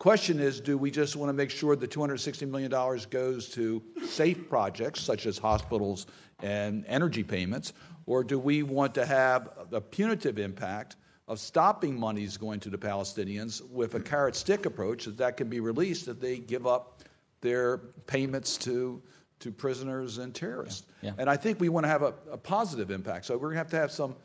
[0.00, 2.70] Question is do we just want to make sure the $260 million
[3.10, 6.06] goes to safe projects such as hospitals
[6.42, 7.74] and energy payments,
[8.06, 10.96] or do we want to have the punitive impact
[11.28, 15.50] of stopping monies going to the Palestinians with a carrot stick approach that that can
[15.50, 17.02] be released if they give up
[17.42, 19.02] their payments to
[19.40, 20.84] to prisoners and terrorists.
[21.02, 21.10] Yeah.
[21.10, 21.14] Yeah.
[21.18, 23.26] And I think we want to have a, a positive impact.
[23.26, 24.16] So we're going to have to have some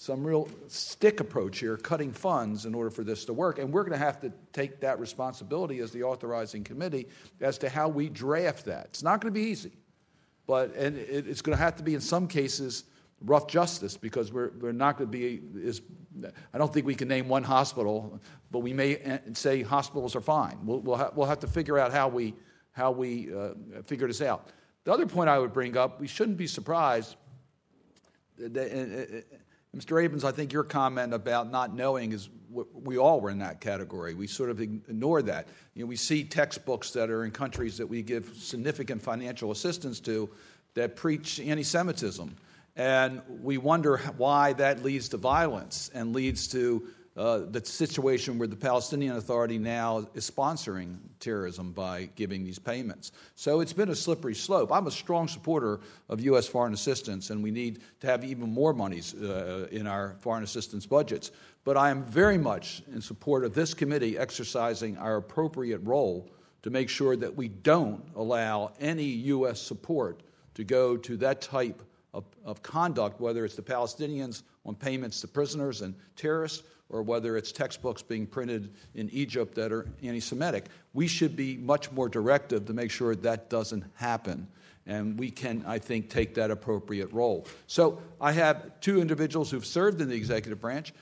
[0.00, 3.58] some real stick approach here, cutting funds in order for this to work.
[3.58, 7.06] And we're going to have to take that responsibility as the authorizing committee
[7.42, 8.86] as to how we draft that.
[8.86, 9.72] It's not going to be easy.
[10.46, 12.84] but and it, it's going to have to be in some cases
[13.20, 15.82] rough justice because we're, we're not going to be is
[16.54, 20.22] I don't think we can name one hospital, but we may uh, say hospitals are
[20.22, 20.56] fine.
[20.64, 22.34] We'll, we'll, ha- we'll have to figure out how we,
[22.72, 23.50] how we uh,
[23.84, 24.48] figure this out.
[24.84, 27.16] The other point I would bring up, we shouldn't be surprised.
[28.38, 29.36] That, uh,
[29.76, 30.02] Mr.
[30.02, 34.14] Abrams, I think your comment about not knowing is we all were in that category.
[34.14, 35.46] We sort of ignore that.
[35.74, 40.00] You know, we see textbooks that are in countries that we give significant financial assistance
[40.00, 40.28] to
[40.74, 42.34] that preach anti Semitism.
[42.74, 46.88] And we wonder why that leads to violence and leads to
[47.20, 53.12] uh, the situation where the Palestinian Authority now is sponsoring terrorism by giving these payments.
[53.34, 54.72] So it's been a slippery slope.
[54.72, 56.46] I'm a strong supporter of U.S.
[56.46, 60.86] foreign assistance, and we need to have even more monies uh, in our foreign assistance
[60.86, 61.30] budgets.
[61.62, 66.30] But I am very much in support of this committee exercising our appropriate role
[66.62, 69.60] to make sure that we don't allow any U.S.
[69.60, 70.22] support
[70.54, 75.28] to go to that type of, of conduct, whether it's the Palestinians on payments to
[75.28, 80.66] prisoners and terrorists, or whether it's textbooks being printed in Egypt that are anti Semitic.
[80.92, 84.48] We should be much more directive to make sure that doesn't happen.
[84.86, 87.46] And we can, I think, take that appropriate role.
[87.68, 90.92] So I have two individuals who've served in the executive branch.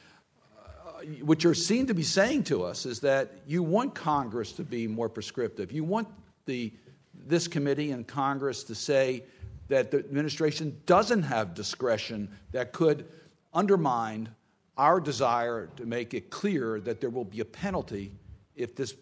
[0.58, 4.64] Uh, what you're seen to be saying to us is that you want Congress to
[4.64, 5.72] be more prescriptive.
[5.72, 6.08] You want
[6.44, 6.72] the,
[7.14, 9.22] this committee and Congress to say,
[9.68, 13.07] that the administration doesn't have discretion that could
[13.52, 14.28] undermine
[14.76, 18.12] our desire to make it clear that there will be a penalty
[18.54, 18.94] if this,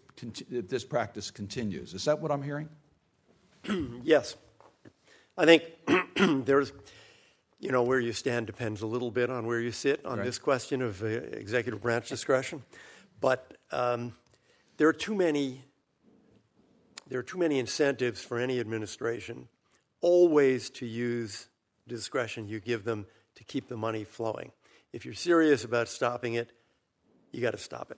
[0.49, 1.93] if this practice continues.
[1.93, 2.69] Is that what I'm hearing?
[4.03, 4.35] yes.
[5.37, 5.63] I think
[6.45, 6.73] there's,
[7.59, 10.25] you know, where you stand depends a little bit on where you sit on right.
[10.25, 12.63] this question of uh, executive branch discretion.
[13.21, 14.13] But um,
[14.77, 15.63] there are too many.
[17.09, 19.47] There are too many incentives for any administration
[20.01, 21.47] always to use
[21.87, 23.05] discretion you give them
[23.35, 24.51] to keep the money flowing.
[24.93, 26.51] If you're serious about stopping it,
[27.31, 27.97] you got to stop it.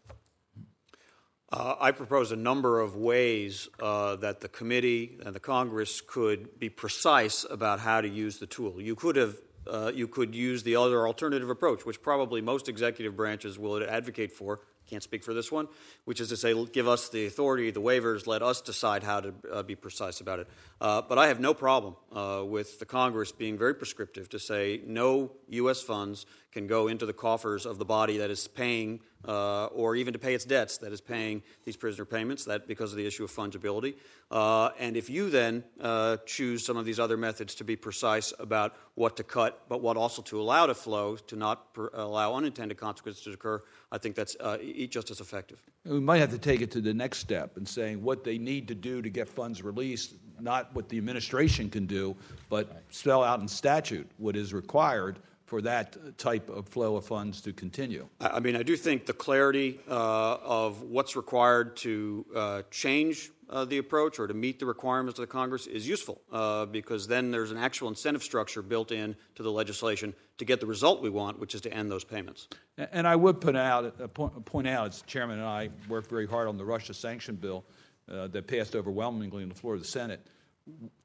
[1.51, 6.59] Uh, I propose a number of ways uh, that the committee and the Congress could
[6.59, 8.79] be precise about how to use the tool.
[8.79, 9.35] You could have
[9.67, 14.31] uh, you could use the other alternative approach, which probably most executive branches will advocate
[14.31, 15.67] for, can't speak for this one,
[16.06, 19.34] which is to say, give us the authority, the waivers, let us decide how to
[19.52, 20.47] uh, be precise about it.
[20.82, 24.82] Uh, but I have no problem uh, with the Congress being very prescriptive to say
[24.86, 25.82] no U.S.
[25.82, 30.13] funds can go into the coffers of the body that is paying, uh, or even
[30.13, 33.23] to pay its debts, that is paying these prisoner payments, that because of the issue
[33.23, 33.95] of fungibility.
[34.31, 38.33] Uh, and if you then uh, choose some of these other methods to be precise
[38.39, 42.33] about what to cut, but what also to allow to flow, to not per- allow
[42.35, 44.57] unintended consequences to occur, I think that's uh,
[44.89, 45.62] just as effective.
[45.85, 48.67] We might have to take it to the next step and saying what they need
[48.69, 52.15] to do to get funds released, not what the administration can do,
[52.49, 57.41] but spell out in statute what is required for that type of flow of funds
[57.41, 58.07] to continue.
[58.21, 63.65] I mean, I do think the clarity uh, of what's required to uh, change uh,
[63.65, 67.31] the approach or to meet the requirements of the Congress is useful uh, because then
[67.31, 71.09] there's an actual incentive structure built in to the legislation to get the result we
[71.09, 72.47] want, which is to end those payments.
[72.77, 76.47] And I would point out, uh, point out as Chairman and I worked very hard
[76.47, 77.65] on the Russia sanction bill
[78.07, 80.21] uh, that passed overwhelmingly on the floor of the Senate.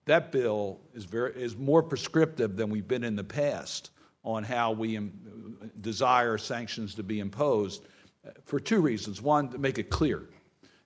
[0.04, 3.90] That bill is, very, is more prescriptive than we've been in the past
[4.24, 4.98] on how we
[5.80, 7.86] desire sanctions to be imposed
[8.44, 9.20] for two reasons.
[9.20, 10.22] One, to make it clear.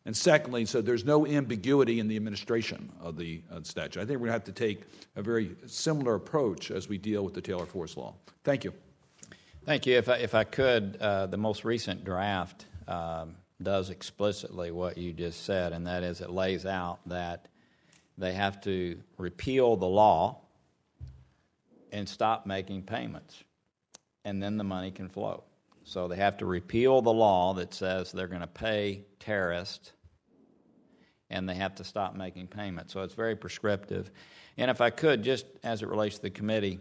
[0.05, 4.01] And secondly, so there's no ambiguity in the administration of the uh, statute.
[4.01, 4.85] I think we're going to have to take
[5.17, 8.15] a very similar approach as we deal with the Taylor Force Law.
[8.43, 8.73] Thank you.
[9.67, 9.99] Thank you.
[9.99, 15.13] If I, if I could, uh, the most recent draft um, does explicitly what you
[15.13, 17.49] just said, and that is it lays out that
[18.17, 20.41] they have to repeal the law
[21.93, 23.43] and stop making payments,
[24.25, 25.45] and then the money can flow.
[25.85, 29.93] So they have to repeal the law that says they're going to pay terrorists,
[31.31, 32.93] and they have to stop making payments.
[32.93, 34.11] So it's very prescriptive.
[34.57, 36.81] And if I could, just as it relates to the committee,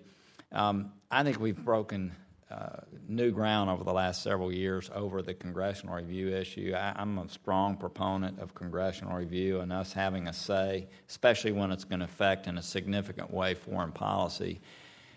[0.52, 2.14] um, I think we've broken
[2.50, 2.78] uh,
[3.10, 6.74] new ground over the last several years over the congressional review issue.
[6.76, 11.72] I, am a strong proponent of congressional review and us having a say, especially when
[11.72, 14.62] it's going to affect in a significant way foreign policy.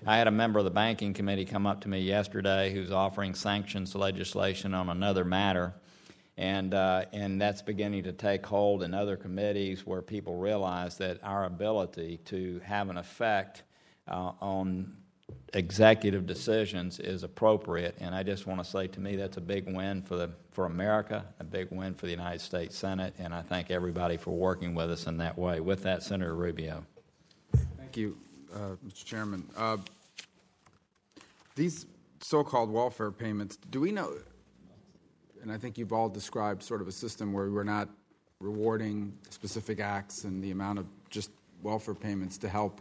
[0.07, 3.35] I had a member of the banking committee come up to me yesterday who's offering
[3.35, 5.75] sanctions legislation on another matter.
[6.39, 11.19] And, uh, and that's beginning to take hold in other committees where people realize that
[11.23, 13.63] our ability to have an effect
[14.09, 14.97] uh, on
[15.53, 17.95] executive decisions is appropriate.
[18.01, 20.65] And I just want to say to me that's a big win for, the, for
[20.65, 23.13] America, a big win for the United States Senate.
[23.19, 25.61] And I thank everybody for working with us in that way.
[25.61, 26.87] With that, Senator Rubio.
[27.77, 28.17] Thank you.
[28.55, 29.05] Uh, Mr.
[29.05, 29.49] Chairman.
[29.57, 29.77] Uh,
[31.55, 31.87] these
[32.21, 34.13] so-called welfare payments, do we know?
[35.43, 37.89] And I think you've all described sort of a system where we're not
[38.41, 41.31] rewarding specific acts and the amount of just
[41.63, 42.81] welfare payments to help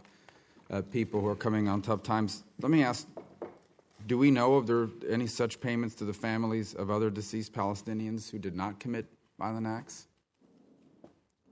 [0.70, 2.44] uh, people who are coming on tough times.
[2.60, 3.06] Let me ask:
[4.06, 7.52] Do we know if there are any such payments to the families of other deceased
[7.52, 9.06] Palestinians who did not commit
[9.38, 10.06] violent acts?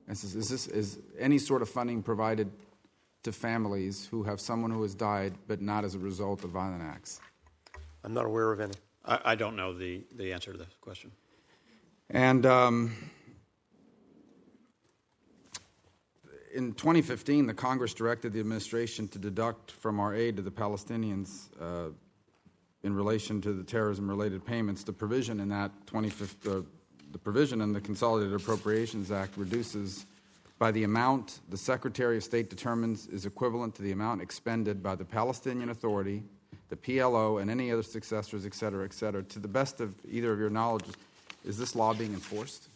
[0.09, 2.51] Is, is, this, is any sort of funding provided
[3.23, 6.83] to families who have someone who has died but not as a result of violent
[6.83, 7.21] acts?
[8.05, 8.75] I'm not aware of any.
[9.05, 11.11] I, I don't know the, the answer to this question.
[12.11, 12.95] And um,
[16.55, 21.49] in 2015, the Congress directed the administration to deduct from our aid to the Palestinians
[21.61, 21.91] uh,
[22.83, 24.85] in relation to the terrorism-related payments.
[24.85, 26.63] The provision in that 2015, uh,
[27.13, 30.07] the provision in the Consolidated Appropriations Act reduces
[30.59, 34.95] by the amount the Secretary of State determines is equivalent to the amount expended by
[34.95, 36.23] the Palestinian Authority,
[36.69, 39.23] the PLO, and any other successors, et cetera, et cetera.
[39.23, 40.85] To the best of either of your knowledge,
[41.45, 42.69] is this law being enforced?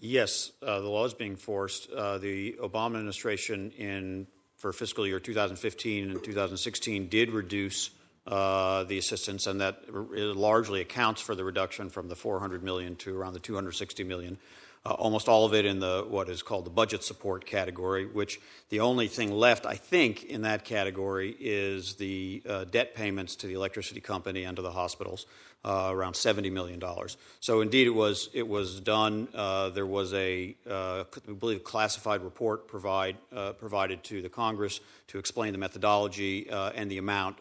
[0.00, 1.90] Yes, uh, the law is being enforced.
[1.90, 4.26] Uh, the Obama administration, in
[4.56, 7.90] for fiscal year 2015 and 2016, did reduce
[8.26, 13.16] uh, the assistance, and that largely accounts for the reduction from the 400 million to
[13.16, 14.36] around the 260 million
[14.84, 18.40] uh, almost all of it in the what is called the budget support category, which
[18.68, 23.46] the only thing left, I think, in that category is the uh, debt payments to
[23.46, 25.26] the electricity company and to the hospitals,
[25.64, 27.16] uh, around seventy million dollars.
[27.40, 29.28] So indeed, it was it was done.
[29.34, 34.80] Uh, there was a, uh, I believe, classified report provide uh, provided to the Congress
[35.08, 37.36] to explain the methodology and the amount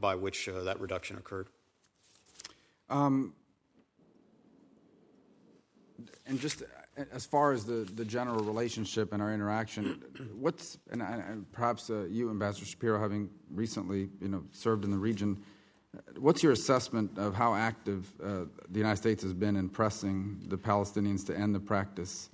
[0.00, 1.48] by which that reduction occurred.
[2.90, 3.34] Um,
[6.26, 6.62] and just
[7.12, 10.02] as far as the, the general relationship and our interaction,
[10.38, 14.98] what's and, and perhaps uh, you, Ambassador Shapiro, having recently you know served in the
[14.98, 15.42] region,
[16.18, 20.58] what's your assessment of how active uh, the United States has been in pressing the
[20.58, 22.30] Palestinians to end the practice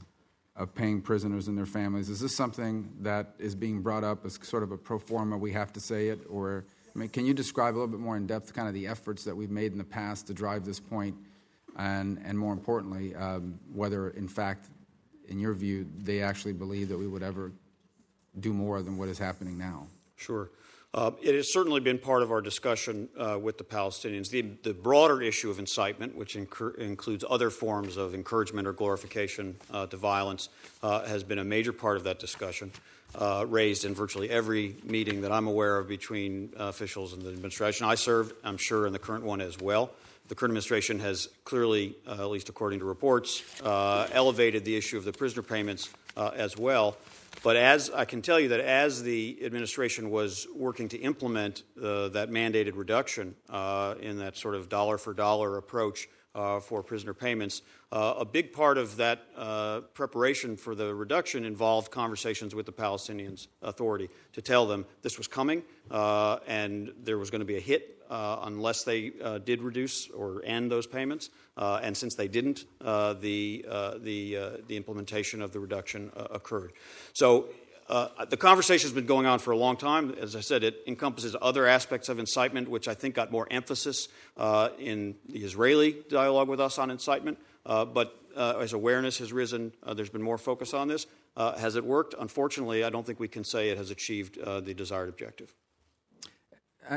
[0.56, 2.08] of paying prisoners and their families?
[2.08, 5.36] Is this something that is being brought up as sort of a pro forma?
[5.36, 8.16] We have to say it, or I mean, can you describe a little bit more
[8.16, 10.80] in depth, kind of the efforts that we've made in the past to drive this
[10.80, 11.16] point?
[11.76, 14.68] And, more importantly, um, whether in fact,
[15.28, 17.52] in your view, they actually believe that we would ever
[18.40, 19.86] do more than what is happening now.
[20.16, 20.50] Sure.
[20.92, 24.30] Uh, it has certainly been part of our discussion uh, with the Palestinians.
[24.30, 29.56] The, the, broader issue of incitement, which incur- includes other forms of encouragement or glorification
[29.72, 30.50] uh, to violence,
[30.84, 32.70] uh, has been a major part of that discussion,
[33.16, 37.30] uh, raised in virtually every meeting that I'm aware of between uh, officials and the
[37.30, 37.86] administration.
[37.86, 39.90] I served, I'm sure, in the current one as well.
[40.26, 44.96] The current administration has clearly, uh, at least according to reports, uh, elevated the issue
[44.96, 46.96] of the prisoner payments uh, as well.
[47.42, 52.08] But as I can tell you that as the administration was working to implement uh,
[52.08, 57.12] that mandated reduction uh, in that sort of dollar for dollar approach uh, for prisoner
[57.12, 57.60] payments,
[57.94, 64.08] a big part of that preparation for the reduction involved conversations with the Palestinians Authority
[64.32, 68.40] to tell them this was coming and there was going to be a hit uh,
[68.42, 71.30] unless they uh, did reduce or end those payments.
[71.56, 76.10] Uh, and since they didn't, uh, the, uh, the, uh, the implementation of the reduction
[76.30, 76.72] occurred.
[77.12, 77.48] So
[77.88, 80.14] the conversation has been going on for a long time.
[80.20, 84.08] As I said, it encompasses other aspects of incitement, which I think got more emphasis
[84.78, 87.38] in the Israeli dialogue with us on incitement.
[87.66, 91.06] Uh, but uh, as awareness has risen, uh, there's been more focus on this.
[91.36, 92.14] has it worked?
[92.18, 95.54] Unfortunately, I don't think we can say it has achieved the desired objective.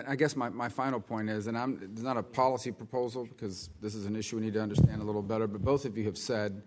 [0.05, 3.69] I guess my, my final point is, and I'm, it's not a policy proposal because
[3.81, 6.03] this is an issue we need to understand a little better, but both of you
[6.03, 6.61] have said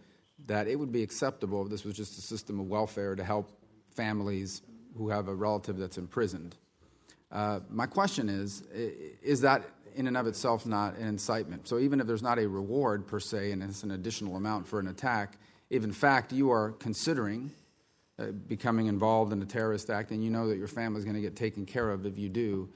[0.47, 3.51] that it would be acceptable if this was just a system of welfare to help
[3.95, 4.63] families
[4.97, 6.57] who have a relative that's imprisoned.
[7.31, 8.63] Uh, my question is
[9.23, 9.63] is that
[9.95, 11.69] in and of itself not an incitement?
[11.69, 14.81] So even if there's not a reward per se and it's an additional amount for
[14.81, 15.39] an attack,
[15.69, 17.53] if in fact you are considering
[18.19, 21.17] uh, becoming involved in a terrorist act and you know that your family is going
[21.17, 22.69] to get taken care of if you do,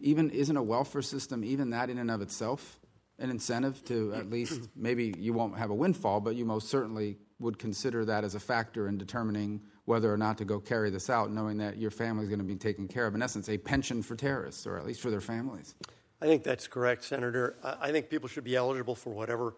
[0.00, 2.78] even isn't a welfare system even that in and of itself
[3.18, 7.16] an incentive to at least maybe you won't have a windfall, but you most certainly
[7.38, 11.08] would consider that as a factor in determining whether or not to go carry this
[11.08, 13.14] out, knowing that your family is going to be taken care of.
[13.14, 15.74] In essence, a pension for terrorists, or at least for their families.
[16.20, 17.56] I think that's correct, Senator.
[17.62, 19.54] I think people should be eligible for whatever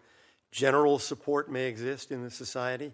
[0.51, 2.91] general support may exist in the society.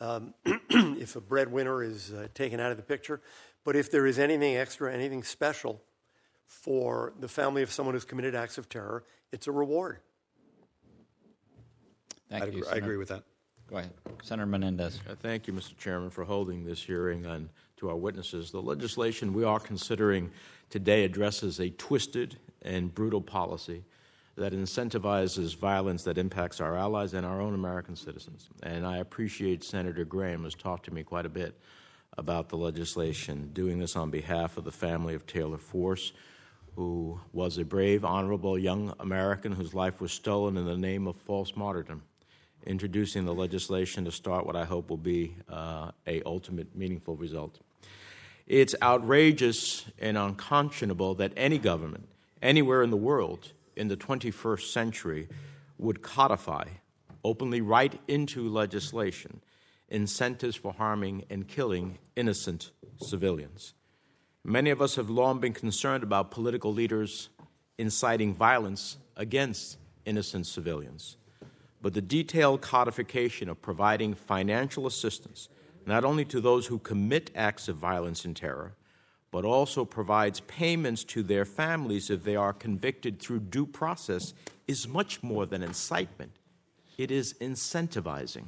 [0.00, 3.20] Um, if a breadwinner is uh, taken out of the picture,
[3.64, 5.82] but if there is anything extra, anything special
[6.46, 9.98] for the family of someone who's committed acts of terror, it's a reward.
[12.30, 12.52] Thank I you.
[12.58, 13.24] agree, I agree with that.
[13.68, 13.90] Go ahead.
[14.22, 15.00] Senator Menendez.
[15.08, 15.76] Uh, Thank you, Mr.
[15.76, 17.48] Chairman, for holding this hearing and
[17.78, 18.50] to our witnesses.
[18.50, 20.30] The legislation we are considering
[20.70, 23.84] today addresses a twisted and brutal policy
[24.36, 28.48] that incentivizes violence that impacts our allies and our own American citizens.
[28.62, 31.58] And I appreciate Senator Graham has talked to me quite a bit
[32.16, 36.12] about the legislation, doing this on behalf of the family of Taylor Force,
[36.76, 41.16] who was a brave, honorable young American whose life was stolen in the name of
[41.16, 42.02] false martyrdom
[42.66, 47.58] introducing the legislation to start what I hope will be uh, a ultimate meaningful result.
[48.46, 52.08] It's outrageous and unconscionable that any government
[52.42, 55.28] anywhere in the world in the 21st century
[55.78, 56.64] would codify,
[57.24, 59.40] openly write into legislation,
[59.88, 62.70] incentives for harming and killing innocent
[63.00, 63.74] civilians.
[64.44, 67.28] Many of us have long been concerned about political leaders
[67.76, 71.16] inciting violence against innocent civilians
[71.80, 75.48] but the detailed codification of providing financial assistance
[75.86, 78.74] not only to those who commit acts of violence and terror,
[79.30, 84.32] but also provides payments to their families if they are convicted through due process
[84.66, 86.32] is much more than incitement.
[86.96, 88.46] It is incentivizing.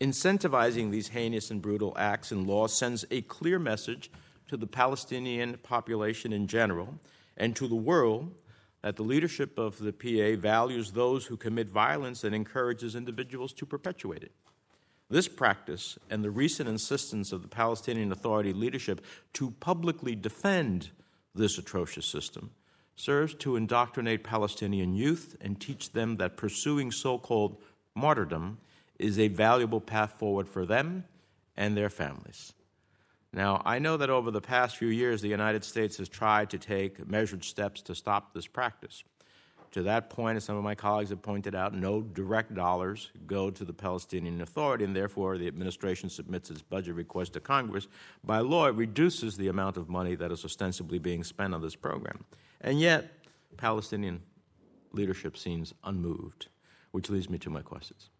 [0.00, 4.10] Incentivizing these heinous and brutal acts and laws sends a clear message
[4.48, 6.98] to the Palestinian population in general
[7.36, 8.34] and to the world
[8.82, 13.66] that the leadership of the PA values those who commit violence and encourages individuals to
[13.66, 14.32] perpetuate it.
[15.10, 19.04] This practice and the recent insistence of the Palestinian Authority leadership
[19.34, 20.90] to publicly defend
[21.34, 22.52] this atrocious system
[22.94, 27.60] serves to indoctrinate Palestinian youth and teach them that pursuing so called
[27.96, 28.58] martyrdom
[28.98, 31.04] is a valuable path forward for them
[31.56, 32.52] and their families.
[33.32, 36.58] Now, I know that over the past few years, the United States has tried to
[36.58, 39.02] take measured steps to stop this practice.
[39.72, 43.50] To that point, as some of my colleagues have pointed out, no direct dollars go
[43.50, 47.86] to the Palestinian Authority, and therefore the administration submits its budget request to Congress.
[48.24, 51.76] By law, it reduces the amount of money that is ostensibly being spent on this
[51.76, 52.24] program.
[52.60, 53.12] And yet,
[53.56, 54.22] Palestinian
[54.92, 56.48] leadership seems unmoved,
[56.90, 58.10] which leads me to my questions.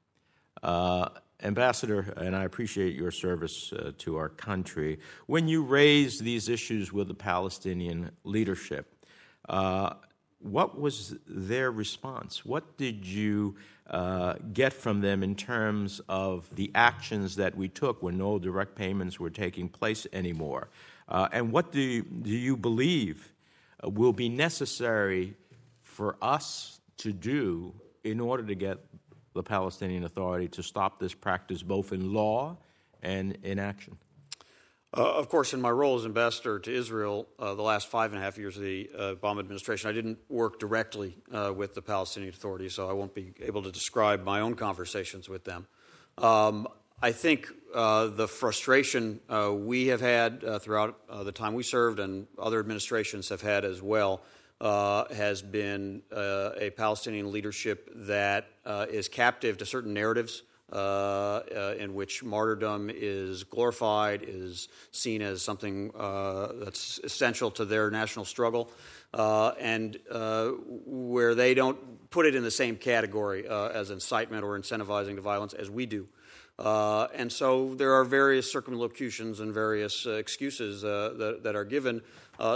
[0.63, 1.09] Uh,
[1.43, 4.99] Ambassador, and I appreciate your service uh, to our country.
[5.27, 8.95] When you raised these issues with the Palestinian leadership,
[9.49, 9.95] uh,
[10.41, 12.45] what was their response?
[12.45, 13.57] What did you
[13.89, 18.75] uh, get from them in terms of the actions that we took when no direct
[18.75, 20.69] payments were taking place anymore?
[21.09, 23.33] Uh, and what do you, do you believe
[23.85, 25.35] uh, will be necessary
[25.83, 27.75] for us to do
[28.05, 28.79] in order to get
[29.35, 32.57] the Palestinian Authority to stop this practice both in law
[33.03, 33.99] and in action?
[34.93, 38.21] Uh, of course, in my role as ambassador to Israel, uh, the last five and
[38.21, 41.83] a half years of the uh, Obama administration, I didn't work directly uh, with the
[41.83, 45.69] Palestinian Authority, so I won't be able to describe my own conversations with them.
[46.19, 46.67] Um,
[47.01, 52.27] I think uh, the frustration uh, we have had throughout the time we served and
[52.37, 54.23] other administrations have had as well
[54.61, 58.49] has been a Palestinian leadership that
[58.91, 60.43] is captive to certain narratives.
[60.73, 67.65] Uh, uh, in which martyrdom is glorified, is seen as something uh, that's essential to
[67.65, 68.71] their national struggle,
[69.13, 69.99] and
[70.87, 75.55] where they don't put it in the same category as incitement or incentivizing to violence
[75.55, 76.07] as we do.
[76.57, 81.65] Uh, and so there are various circumlocutions and various uh, excuses uh, that, that, are
[81.65, 82.01] given.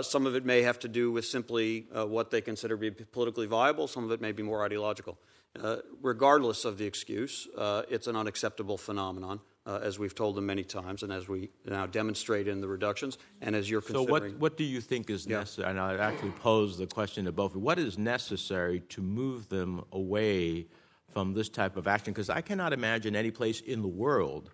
[0.03, 3.47] Some of it may have to do with simply what they consider to be politically
[3.47, 5.19] viable, some of it may be more ideological.
[5.61, 7.49] Uh, regardless of the excuse,
[7.89, 9.41] it's an unacceptable phenomenon.
[9.67, 13.57] as we've told them many times, and as we now demonstrate in the reductions, and
[13.57, 14.07] as you're considering.
[14.07, 15.39] So, what, what do you think is yeah.
[15.39, 15.71] necessary?
[15.71, 17.53] And I actually pose the question to both.
[17.53, 20.67] Of you what is necessary to move them away
[21.15, 24.51] from this type of action because I cannot imagine any place in the world,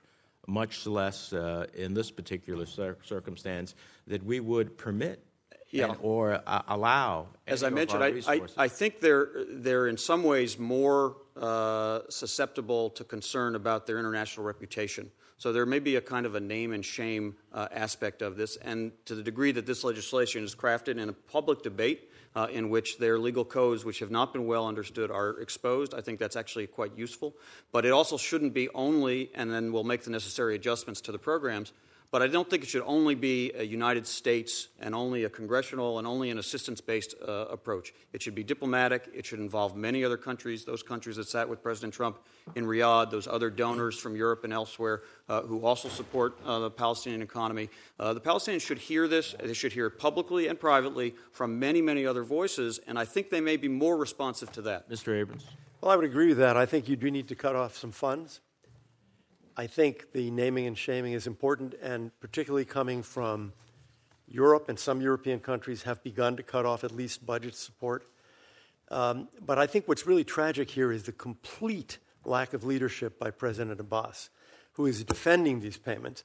[0.46, 3.74] much less uh, in this particular cir- circumstance,
[4.06, 5.24] that we would permit
[5.70, 5.90] yeah.
[5.90, 7.28] and, or uh, allow.
[7.46, 12.90] As I mentioned, I, I, I, think they're, they're in some ways more uh, susceptible
[12.90, 15.10] to concern about their international reputation.
[15.38, 18.56] So there may be a kind of a name and shame uh, aspect of this,
[18.56, 22.68] and to the degree that this legislation is crafted in a public debate uh, in
[22.68, 25.94] which their legal codes, which have not been well understood, are exposed.
[25.94, 27.34] I think that's actually quite useful.
[27.72, 31.18] But it also shouldn't be only, and then we'll make the necessary adjustments to the
[31.18, 31.72] programs,
[32.10, 35.98] but I don't think it should only be a United States and only a congressional
[35.98, 37.92] and only an assistance based uh, approach.
[38.12, 39.08] It should be diplomatic.
[39.14, 42.18] It should involve many other countries, those countries that sat with President Trump
[42.56, 46.70] in Riyadh, those other donors from Europe and elsewhere uh, who also support uh, the
[46.70, 47.68] Palestinian economy.
[47.98, 49.36] Uh, the Palestinians should hear this.
[49.40, 53.30] They should hear it publicly and privately from many, many other voices, and I think
[53.30, 54.90] they may be more responsive to that.
[54.90, 55.16] Mr.
[55.16, 55.46] Abrams.
[55.80, 56.56] Well, I would agree with that.
[56.56, 58.40] I think you do need to cut off some funds.
[59.60, 63.52] I think the naming and shaming is important, and particularly coming from
[64.26, 68.06] Europe and some European countries have begun to cut off at least budget support.
[68.90, 73.30] Um, but I think what's really tragic here is the complete lack of leadership by
[73.30, 74.30] President Abbas,
[74.72, 76.24] who is defending these payments.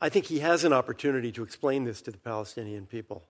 [0.00, 3.24] I think he has an opportunity to explain this to the Palestinian people.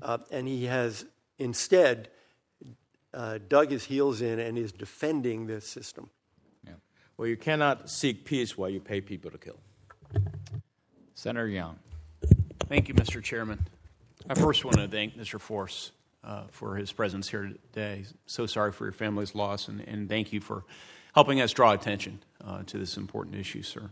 [0.00, 1.04] Uh, and he has
[1.40, 2.10] instead
[3.12, 6.10] uh, dug his heels in and is defending this system.
[7.18, 7.22] Yeah.
[7.22, 9.58] Well, you cannot seek peace while you pay people to kill.
[11.14, 11.78] Senator Young.
[12.68, 13.22] Thank you, Mr.
[13.22, 13.66] Chairman.
[14.28, 15.40] I first want to thank Mr.
[15.40, 15.90] Force
[16.22, 18.04] uh, for his presence here today.
[18.26, 20.64] So sorry for your family's loss, and, and thank you for
[21.14, 23.90] helping us draw attention uh, to this important issue, sir.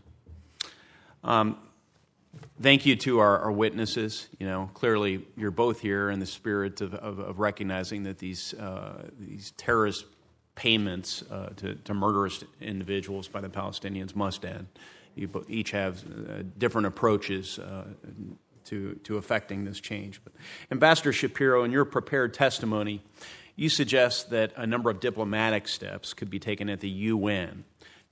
[1.23, 1.57] Um,
[2.61, 4.27] thank you to our, our, witnesses.
[4.39, 8.53] You know, clearly you're both here in the spirit of, of, of recognizing that these
[8.53, 10.05] uh, these terrorist
[10.57, 14.67] payments uh, to, to, murderous individuals by the Palestinians must end.
[15.15, 17.85] You each have uh, different approaches uh,
[18.65, 20.19] to, to affecting this change.
[20.23, 20.33] But
[20.71, 23.03] Ambassador Shapiro, in your prepared testimony,
[23.55, 27.63] you suggest that a number of diplomatic steps could be taken at the UN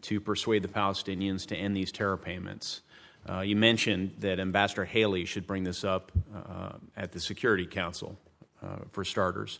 [0.03, 2.81] to persuade the Palestinians to end these terror payments.
[3.27, 8.17] Uh, you mentioned that Ambassador Haley should bring this up uh, at the Security Council,
[8.63, 9.59] uh, for starters.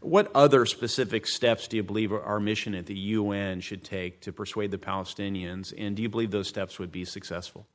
[0.00, 4.32] What other specific steps do you believe our mission at the UN should take to
[4.32, 7.66] persuade the Palestinians, and do you believe those steps would be successful?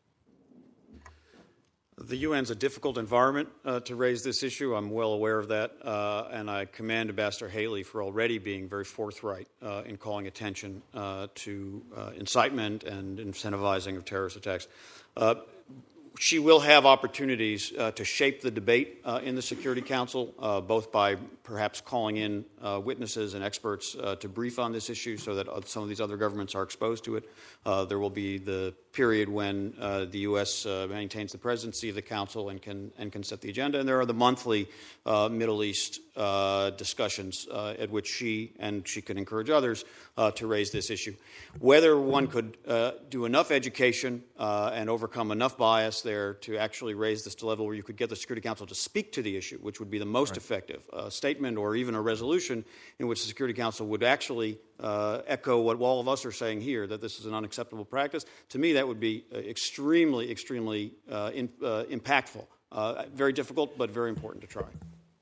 [1.97, 4.75] The UN is a difficult environment uh, to raise this issue.
[4.75, 8.83] I'm well aware of that, uh, and I commend Ambassador Haley for already being very
[8.83, 14.67] forthright uh, in calling attention uh, to uh, incitement and incentivizing of terrorist attacks.
[16.15, 20.33] Uh, she will have opportunities uh, to shape the debate uh, in the Security Council,
[20.39, 24.89] uh, both by perhaps calling in uh, witnesses and experts uh, to brief on this
[24.89, 27.29] issue so that some of these other governments are exposed to it.
[27.65, 30.65] Uh, there will be the period when uh, the U.S.
[30.65, 33.77] Uh, maintains the presidency of the Council and can, and can set the agenda.
[33.77, 34.69] And there are the monthly
[35.05, 35.99] uh, Middle East
[36.77, 39.83] discussions at which she and she can encourage others
[40.35, 41.13] to raise this issue.
[41.59, 42.57] Whether one could
[43.09, 47.65] do enough education and overcome enough bias there to actually raise this to a level
[47.65, 49.99] where you could get the Security Council to speak to the issue, which would be
[49.99, 50.37] the most right.
[50.37, 50.89] effective.
[50.93, 52.63] A statement or even a resolution
[52.97, 56.61] in which the Security Council would actually uh, echo what all of us are saying
[56.61, 58.25] here that this is an unacceptable practice.
[58.49, 62.45] To me, that would be uh, extremely, extremely uh, in, uh, impactful.
[62.71, 64.65] Uh, very difficult, but very important to try.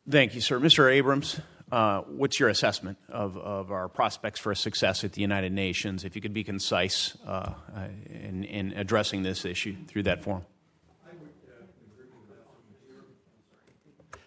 [0.09, 0.59] Thank you, sir.
[0.59, 0.91] Mr.
[0.91, 1.39] Abrams,
[1.71, 6.03] uh, what's your assessment of, of our prospects for success at the United Nations?
[6.03, 7.15] If you could be concise
[8.09, 10.45] in, in addressing this issue through that forum.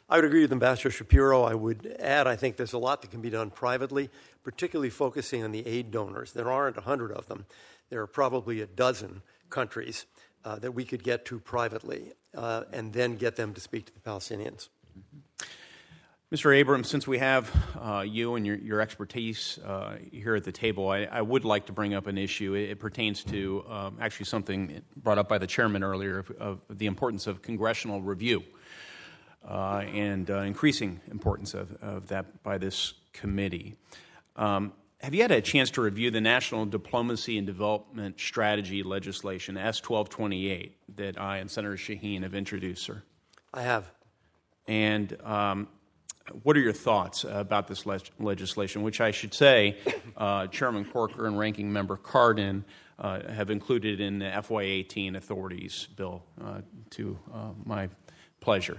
[0.08, 1.42] I would agree with Ambassador Shapiro.
[1.42, 4.08] I would add, I think there's a lot that can be done privately,
[4.44, 6.32] particularly focusing on the aid donors.
[6.32, 7.46] There aren't a hundred of them.
[7.90, 10.06] There are probably a dozen countries
[10.44, 13.94] uh, that we could get to privately uh, and then get them to speak to
[13.94, 14.68] the Palestinians.
[16.32, 16.54] Mr.
[16.54, 20.88] Abrams, since we have uh, you and your, your expertise uh, here at the table,
[20.88, 22.54] I, I, would like to bring up an issue.
[22.54, 26.60] It, it pertains to um, actually something brought up by the chairman earlier of, of
[26.68, 28.42] the importance of congressional review
[29.46, 33.76] and uh, increasing importance of, of, that by this committee.
[34.36, 39.56] Um, have you had a chance to review the National Diplomacy and Development Strategy legislation,
[39.56, 43.02] S 1228, that I and Senator Shaheen have introduced, sir?
[43.52, 43.90] I have.
[44.66, 45.68] And um,
[46.42, 49.76] what are your thoughts about this le- legislation, which I should say
[50.16, 52.64] uh, Chairman Corker and Ranking Member Cardin
[52.98, 57.88] uh, have included in the FY18 authorities bill uh, to uh, my
[58.40, 58.78] pleasure?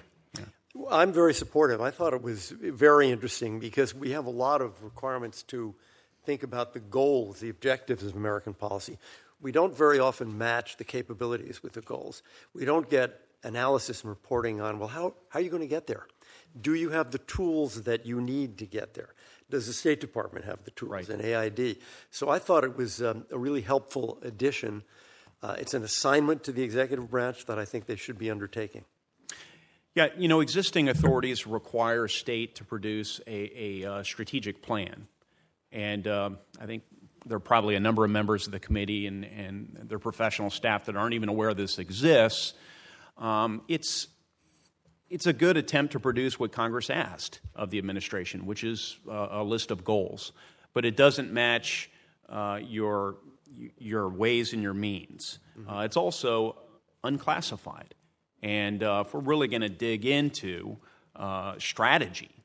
[0.89, 1.81] I'm very supportive.
[1.81, 5.75] I thought it was very interesting because we have a lot of requirements to
[6.23, 8.97] think about the goals, the objectives of American policy.
[9.41, 12.23] We don't very often match the capabilities with the goals.
[12.53, 15.87] We don't get analysis and reporting on, well, how, how are you going to get
[15.87, 16.07] there?
[16.59, 19.13] Do you have the tools that you need to get there?
[19.49, 21.09] Does the State Department have the tools right.
[21.09, 21.77] and AID?
[22.11, 24.83] So I thought it was um, a really helpful addition.
[25.41, 28.83] Uh, it's an assignment to the executive branch that I think they should be undertaking.
[29.97, 35.07] Yeah, you know, existing authorities require a state to produce a, a uh, strategic plan.
[35.71, 36.83] And um, I think
[37.25, 40.85] there are probably a number of members of the committee and, and their professional staff
[40.85, 42.53] that aren't even aware this exists.
[43.17, 44.07] Um, it's,
[45.09, 49.29] it's a good attempt to produce what Congress asked of the administration, which is uh,
[49.31, 50.31] a list of goals.
[50.75, 51.89] But it doesn't match
[52.29, 53.15] uh, your,
[53.79, 55.39] your ways and your means.
[55.59, 55.69] Mm-hmm.
[55.71, 56.55] Uh, it's also
[57.03, 57.95] unclassified.
[58.41, 60.77] And uh, if we're really going to dig into
[61.15, 62.37] uh, strategy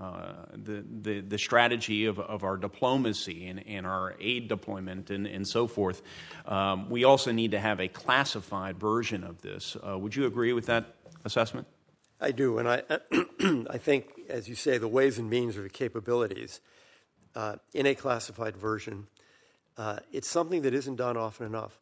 [0.00, 5.26] uh, the, the, the strategy of, of our diplomacy and, and our aid deployment and,
[5.26, 6.00] and so forth,
[6.46, 9.76] um, we also need to have a classified version of this.
[9.86, 10.94] Uh, would you agree with that
[11.26, 11.66] assessment?
[12.18, 12.82] I do, and I,
[13.70, 16.62] I think, as you say, the ways and means or the capabilities
[17.34, 19.06] uh, in a classified version,
[19.76, 21.78] uh, it's something that isn't done often enough.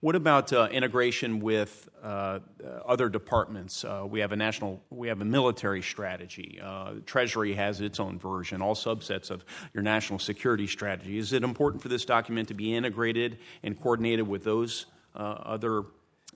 [0.00, 2.38] What about uh, integration with uh,
[2.86, 3.84] other departments?
[3.84, 6.60] Uh, we have a national, we have a military strategy.
[6.62, 11.18] Uh, Treasury has its own version, all subsets of your national security strategy.
[11.18, 15.82] Is it important for this document to be integrated and coordinated with those uh, other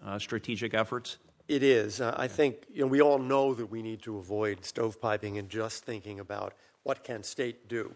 [0.04, 1.18] uh, strategic efforts?
[1.46, 2.00] It is.
[2.00, 5.84] I think you know, we all know that we need to avoid stovepiping and just
[5.84, 7.94] thinking about what can state do,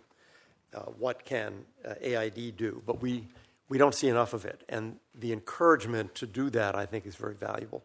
[0.99, 1.64] what can
[2.03, 3.26] AID do, but we
[3.69, 4.62] we don't see enough of it.
[4.69, 7.85] And the encouragement to do that, I think, is very valuable.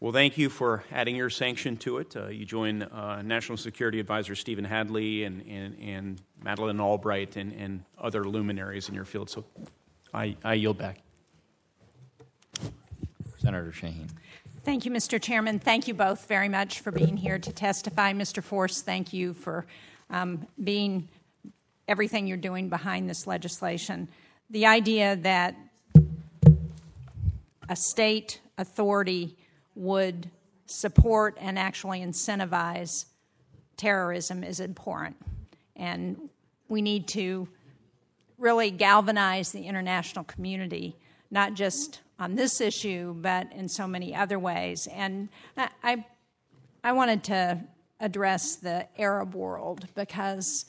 [0.00, 2.16] Well, thank you for adding your sanction to it.
[2.16, 7.52] Uh, you join uh, National Security Advisor Stephen Hadley and, and, and Madeleine Albright and,
[7.52, 9.30] and, other luminaries in your field.
[9.30, 9.44] So
[10.12, 10.98] I, I yield back.
[13.38, 14.08] Senator Shaheen.
[14.64, 15.22] Thank you, Mr.
[15.22, 15.60] Chairman.
[15.60, 18.12] Thank you both very much for being here to testify.
[18.12, 18.42] Mr.
[18.42, 19.66] Force, thank you for
[20.10, 21.08] um, being
[21.86, 24.08] everything you're doing behind this legislation
[24.52, 25.56] the idea that
[27.70, 29.34] a state authority
[29.74, 30.28] would
[30.66, 33.06] support and actually incentivize
[33.78, 35.16] terrorism is important.
[35.74, 36.28] And
[36.68, 37.48] we need to
[38.36, 40.96] really galvanize the international community,
[41.30, 44.86] not just on this issue, but in so many other ways.
[44.92, 46.04] And I,
[46.84, 47.58] I wanted to
[48.00, 50.66] address the Arab world because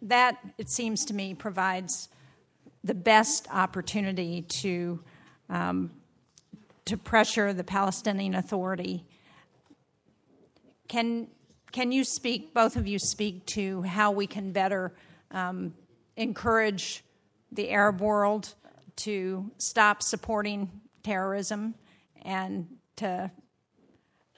[0.00, 2.08] that, it seems to me, provides
[2.88, 4.98] the best opportunity to
[5.50, 5.90] um,
[6.86, 9.04] to pressure the Palestinian Authority.
[10.88, 11.28] Can
[11.70, 12.54] can you speak?
[12.54, 14.94] Both of you speak to how we can better
[15.30, 15.74] um,
[16.16, 17.04] encourage
[17.52, 18.54] the Arab world
[18.96, 20.70] to stop supporting
[21.02, 21.74] terrorism
[22.22, 22.66] and
[22.96, 23.30] to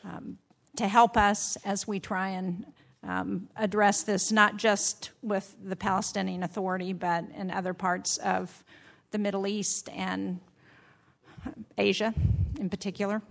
[0.03, 0.39] um,
[0.77, 2.67] to help us as we try and
[3.03, 8.65] um, address this not just with the Palestinian Authority, but in other parts of
[9.11, 10.41] the Middle East and
[11.79, 12.15] Asia
[12.59, 13.23] in particular?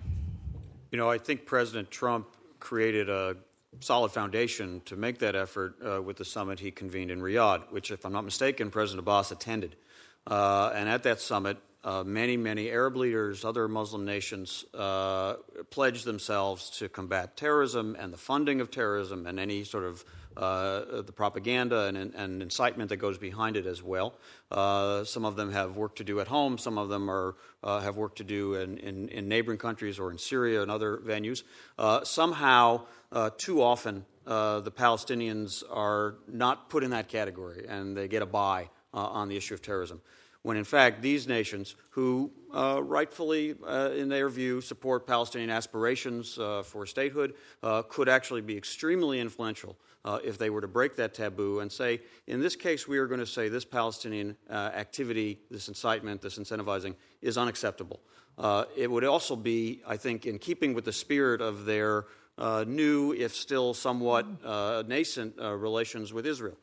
[0.92, 2.28] You know, I think President Trump
[2.60, 3.38] created a
[3.80, 7.92] solid foundation to make that effort uh, with the summit he convened in Riyadh, which,
[7.92, 9.76] if I'm not mistaken, President Abbas attended.
[10.28, 15.36] Uh, and at that summit, uh, many, many Arab leaders, other Muslim nations uh,
[15.70, 20.04] pledged themselves to combat terrorism and the funding of terrorism and any sort of
[20.36, 24.14] uh, the propaganda and, and, incitement that goes behind it as well.
[24.52, 26.58] Uh, some of them have work to do at home.
[26.58, 30.12] Some of them are, uh, have work to do in, in, in, neighboring countries or
[30.12, 31.44] in Syria and other venues.
[31.78, 32.86] Uh, somehow,
[33.38, 38.70] too often, the Palestinians are not put in that category and they get a bye
[38.94, 40.02] on the issue of terrorism
[40.44, 46.38] when in fact these nations, who uh, rightfully, uh, in their view, support Palestinian aspirations
[46.40, 50.96] uh, for statehood, uh, could actually be extremely influential uh, if they were to break
[50.96, 54.72] that taboo and say, in this case, we are going to say this Palestinian uh,
[54.74, 58.00] activity, this incitement, this incentivizing, is unacceptable.
[58.76, 62.06] it would also be, I think, in keeping with the spirit of their
[62.66, 64.26] new, if still somewhat
[64.88, 66.58] nascent, relations with Israel.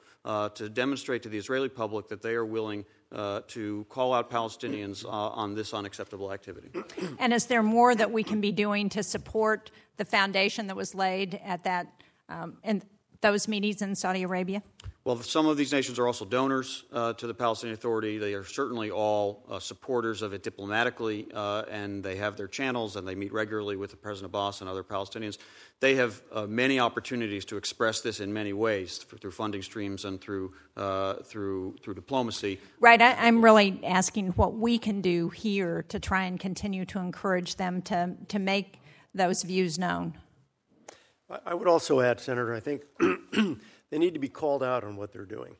[0.55, 5.05] to demonstrate to the Israeli public that they are willing uh, to call out Palestinians
[5.05, 6.71] uh, on this unacceptable activity.
[7.19, 10.95] And is there more that we can be doing to support the foundation that was
[10.95, 11.87] laid at that
[12.29, 12.83] um, in
[13.21, 14.63] those meetings in Saudi Arabia?
[15.07, 18.19] Well, some of these nations are also donors uh, to the Palestinian Authority.
[18.19, 22.97] They are certainly all uh, supporters of it diplomatically, uh, and they have their channels
[22.97, 25.39] and they meet regularly with the President Abbas and other Palestinians.
[25.79, 30.21] They have uh, many opportunities to express this in many ways through funding streams and
[30.21, 32.59] through, uh, through, through diplomacy.
[32.81, 33.01] Right.
[33.01, 37.55] I, I'm really asking what we can do here to try and continue to encourage
[37.55, 38.81] them to, to make
[39.15, 40.15] those views known.
[41.29, 42.83] I would also add, Senator, I think
[43.91, 45.57] they need to be called out on what they're doing.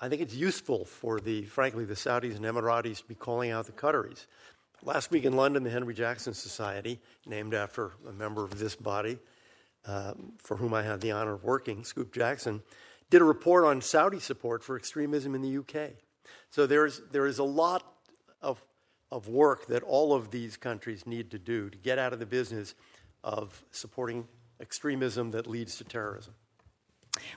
[0.00, 3.66] I think it's useful for the, frankly, the Saudis and Emiratis to be calling out
[3.66, 4.26] the Qataris.
[4.82, 9.18] Last week in London, the Henry Jackson Society, named after a member of this body,
[9.86, 12.62] um, for whom I had the honor of working, Scoop Jackson,
[13.08, 15.92] did a report on Saudi support for extremism in the UK.
[16.50, 17.84] So there's, there is a lot
[18.42, 18.60] of,
[19.12, 22.26] of work that all of these countries need to do to get out of the
[22.26, 22.74] business
[23.22, 24.26] of supporting
[24.60, 26.34] extremism that leads to terrorism.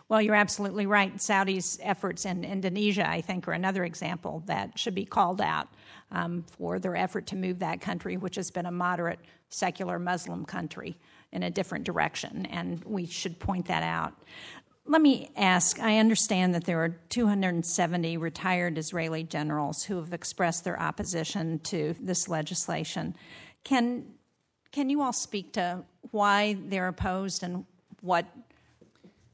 [0.09, 1.22] Well, you're absolutely right.
[1.22, 5.70] Saudi's efforts in Indonesia, I think, are another example that should be called out
[6.11, 10.45] um, for their effort to move that country, which has been a moderate secular Muslim
[10.45, 10.97] country,
[11.32, 12.45] in a different direction.
[12.47, 14.13] And we should point that out.
[14.86, 20.63] let me ask I understand that there are 270 retired Israeli generals who have expressed
[20.63, 23.15] their opposition to this legislation.
[23.63, 24.05] Can,
[24.72, 27.65] can you all speak to why they're opposed and
[28.01, 28.26] what,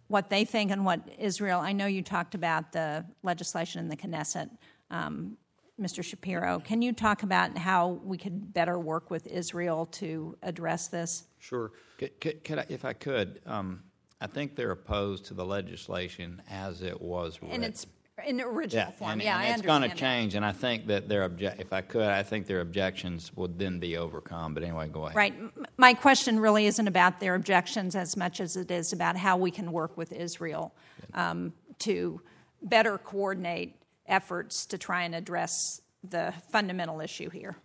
[0.07, 1.59] what they think and what Israel?
[1.59, 4.49] I know you talked about the legislation in the Knesset,
[4.91, 5.37] um,
[5.79, 6.03] Mr.
[6.03, 6.59] Shapiro.
[6.59, 11.25] Can you talk about how we could better work with Israel to address this?
[11.39, 11.71] Sure.
[11.97, 13.83] Could, could, could I, if I could, um,
[14.21, 17.57] I think they're opposed to the legislation as it was written.
[17.57, 17.85] In its
[18.23, 19.97] in original form, and, yeah, and I it's going to that.
[19.97, 23.59] change, and I think that their obje- if I could, I think their objections would
[23.59, 24.53] then be overcome.
[24.53, 25.15] But anyway, go ahead.
[25.15, 25.33] Right.
[25.77, 29.51] My question really isn't about their objections as much as it is about how we
[29.51, 30.73] can work with Israel
[31.13, 32.21] um, to
[32.61, 33.75] better coordinate
[34.07, 37.57] efforts to try and address the fundamental issue here.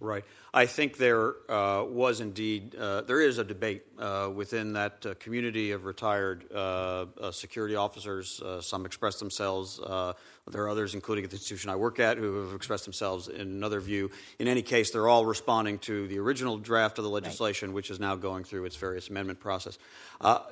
[0.00, 0.24] Right.
[0.54, 5.14] I think there uh, was indeed, uh, there is a debate uh, within that uh,
[5.18, 8.40] community of retired uh, uh, security officers.
[8.60, 9.78] some express themselves.
[9.78, 13.40] there are others, including at the institution I work at, who have expressed themselves in
[13.40, 14.10] another view.
[14.38, 17.74] In any case, they're all responding to the original draft of the legislation, right.
[17.74, 19.78] which is now going through its various amendment process.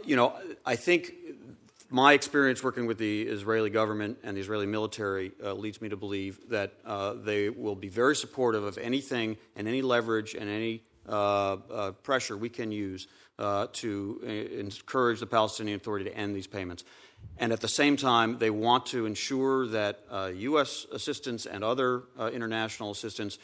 [0.05, 1.14] you know, I think
[1.89, 5.97] my experience working with the Israeli government and the Israeli military uh, leads me to
[5.97, 10.82] believe that uh, they will be very supportive of anything and any leverage and any
[11.09, 13.07] uh, uh pressure we can use
[13.39, 14.28] uh, to uh,
[14.59, 16.82] encourage the Palestinian Authority to end these payments.
[17.39, 20.01] And at the same time, they want to ensure that
[20.37, 20.87] U.S.
[20.93, 23.39] assistance and other international assistance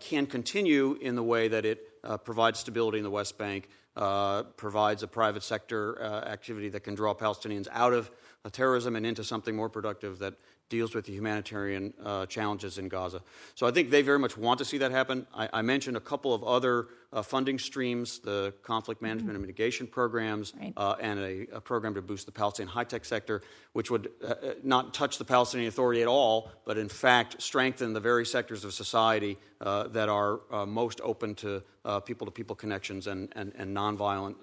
[0.00, 5.02] can continue in the way that it provides stability in the West Bank, uh, provides
[5.02, 8.10] a private sector uh, activity that can draw Palestinians out of
[8.52, 10.34] terrorism and into something more productive that
[10.68, 13.22] deals with the humanitarian uh, challenges in Gaza.
[13.54, 15.26] So I think they very much want to see that happen.
[15.34, 19.36] I, I mentioned a couple of other uh, funding streams the conflict management mm-hmm.
[19.36, 20.72] and mitigation programs, right.
[20.76, 23.42] uh, and a, a, program to boost the Palestinian high tech sector,
[23.72, 27.92] which would uh, uh, not touch the Palestinian Authority at all, but in fact strengthen
[27.92, 31.62] the very sectors of society uh, that are most open to
[32.04, 34.36] people to people connections and, and, and nonviolent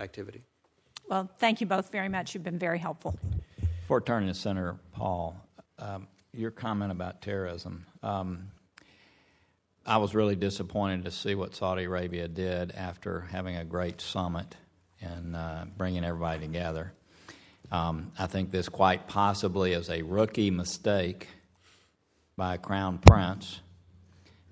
[0.00, 0.42] activity.
[1.08, 2.34] Well, thank you both very much.
[2.34, 3.18] You've been very helpful.
[3.82, 5.36] Before turning to Senator Paul,
[5.80, 7.86] um, your comment about terrorism.
[8.02, 8.50] Um,
[9.84, 14.54] I was really disappointed to see what Saudi Arabia did after having a great summit
[15.00, 16.92] and uh, bringing everybody together.
[17.72, 21.28] Um, I think this quite possibly is a rookie mistake
[22.36, 23.60] by a crown prince,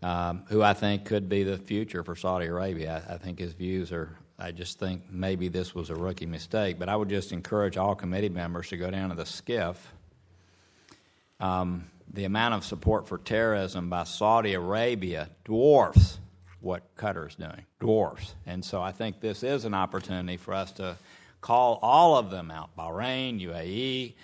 [0.02, 3.04] um, who I think could be the future for Saudi Arabia.
[3.08, 4.16] I, I think his views are.
[4.40, 6.78] I just think maybe this was a rookie mistake.
[6.78, 9.76] But I would just encourage all committee members to go down to the SCIF
[11.40, 16.18] um, the amount of support for terrorism by Saudi Arabia dwarfs
[16.60, 18.34] what Qatar is doing, dwarfs.
[18.46, 20.96] And so I think this is an opportunity for us to
[21.40, 24.14] call all of them out Bahrain, UAE,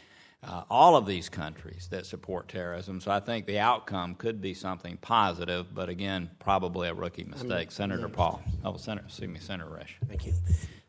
[0.43, 3.01] uh, all of these countries that support terrorism.
[3.01, 7.71] So I think the outcome could be something positive, but again, probably a rookie mistake.
[7.71, 8.43] Senator Paul.
[8.65, 10.07] Oh, Senator, excuse me, Senator Risch.
[10.09, 10.35] Thank you.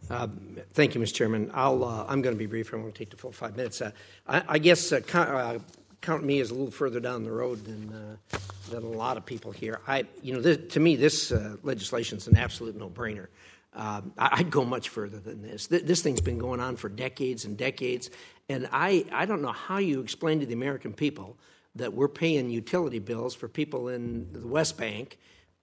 [0.09, 1.13] Um, thank you, Mr.
[1.13, 1.51] Chairman.
[1.53, 2.73] I'll, uh, I'm going to be brief.
[2.73, 3.82] I won't take the full five minutes.
[3.82, 3.91] Uh,
[4.28, 5.59] I, I, guess uh, uh
[6.06, 8.38] count me as a little further down the road than uh,
[8.70, 9.80] than a lot of people here.
[9.88, 13.28] I, you know, this, to me, this uh, legislation is an absolute no-brainer.
[13.74, 15.68] Um, I, would go much further than this.
[15.68, 18.10] Th- this thing's been going on for decades and decades,
[18.47, 21.38] and I, I don't know how you explain to the American people
[21.76, 25.20] that we're paying utility bills for people in the West Bank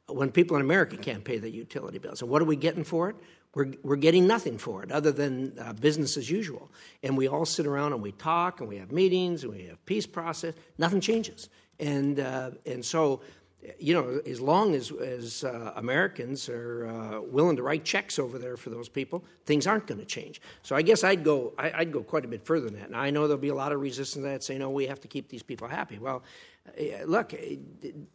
[0.09, 2.21] when people in America can't pay the utility bills.
[2.21, 3.17] And what are we getting for it?
[3.55, 6.71] We're, we're getting nothing for it other than uh, business as usual.
[7.03, 9.85] And we all sit around and we talk and we have meetings and we have
[9.85, 10.55] peace process.
[10.79, 11.49] Nothing changes.
[11.79, 13.21] And, uh, and so,
[13.79, 18.39] you know, as long as, as uh, Americans are uh, willing to write checks over
[18.39, 20.41] there for those people, things aren't going to change.
[20.63, 22.87] So I guess I'd go, I, would go quite a bit further than that.
[22.87, 25.01] And I know there'll be a lot of resistance to that, saying, no, we have
[25.03, 25.99] to keep these people happy.
[25.99, 26.23] Well,
[27.05, 27.39] look, uh,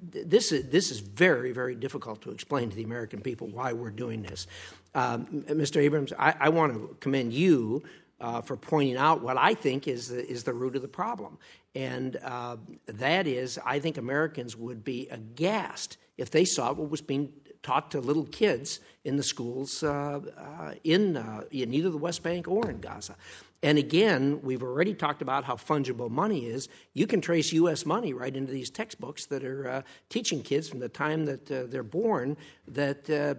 [0.01, 3.91] this is, this is very, very difficult to explain to the American people why we're
[3.91, 4.47] doing this.
[4.95, 5.77] Um, Mr.
[5.77, 7.83] Abrams, I, I, want to commend you
[8.19, 11.37] uh, for pointing out what I think is the, is the root of the problem.
[11.75, 12.57] And uh,
[12.87, 17.31] that is, I think Americans would be aghast if they saw what was being
[17.63, 21.17] taught to little kids in the schools uh, uh in,
[21.51, 23.15] in either the West Bank or in Gaza.
[23.63, 26.69] And again, we've already talked about how fungible money is.
[26.93, 27.85] You can trace U.S.
[27.87, 31.63] money right into these textbooks that are uh, teaching kids from the time that uh,
[31.67, 32.37] they're born
[32.67, 33.33] that uh,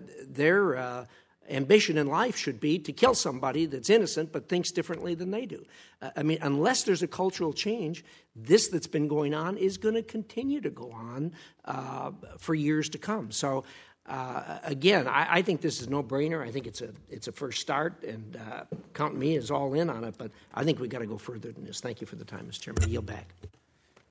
[0.76, 1.04] uh,
[1.48, 5.46] ambition in life should be to kill somebody that's innocent but thinks differently than they
[5.46, 5.64] do.
[6.02, 8.04] Uh, I mean, unless there's a cultural change,
[8.36, 11.32] this that's been going on is going to continue to go on
[11.64, 13.30] uh, for years to come.
[13.30, 13.64] So
[14.08, 16.46] uh, again, I, I, think this is no brainer.
[16.46, 19.90] I think it's a it's a first start, and uh, count me as all in
[19.90, 20.14] on it.
[20.16, 21.80] But I think we've got to go further than this.
[21.80, 22.60] Thank you for the time, Mr.
[22.60, 22.84] Chairman.
[22.84, 23.34] I yield back.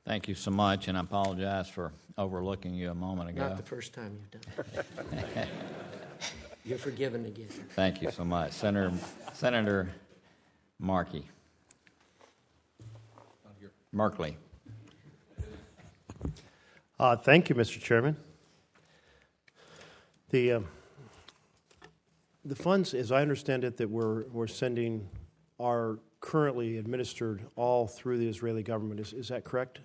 [0.05, 3.47] Thank you so much, and I apologize for overlooking you a moment ago.
[3.47, 4.85] Not the first time you've done
[5.35, 5.47] it.
[6.67, 7.47] You're forgiven again.
[7.75, 8.91] Thank you so much, Senator
[9.33, 9.89] Senator
[10.79, 11.25] Markey.
[13.95, 14.35] Merkley.
[16.99, 17.81] Uh, thank you, Mr.
[17.81, 18.17] Chairman.
[20.29, 20.59] The, uh,
[22.43, 25.07] the funds, as I understand it, that we're, we're sending
[25.61, 28.99] are currently administered all through the Israeli government.
[28.99, 29.79] Is, is that correct?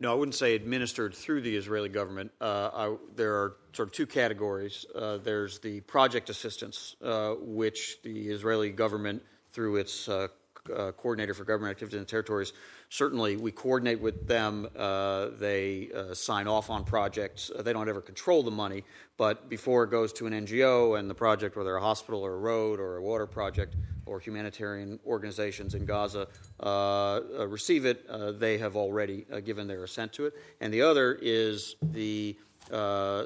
[0.00, 2.30] No, I wouldn't say administered through the Israeli government.
[2.40, 4.86] Uh, I, there are sort of two categories.
[4.94, 10.28] Uh, there's the project assistance, uh, which the Israeli government, through its uh,
[10.74, 12.52] uh, coordinator for government activities in the territories.
[12.90, 14.66] Certainly, we coordinate with them.
[14.74, 17.50] Uh, they uh, sign off on projects.
[17.54, 18.82] Uh, they don't ever control the money,
[19.18, 22.38] but before it goes to an NGO and the project, whether a hospital or a
[22.38, 23.76] road or a water project
[24.06, 26.28] or humanitarian organizations in Gaza
[26.60, 28.06] uh, uh, receive it,
[28.40, 30.32] they have already given their assent to it.
[30.62, 32.38] And the other is the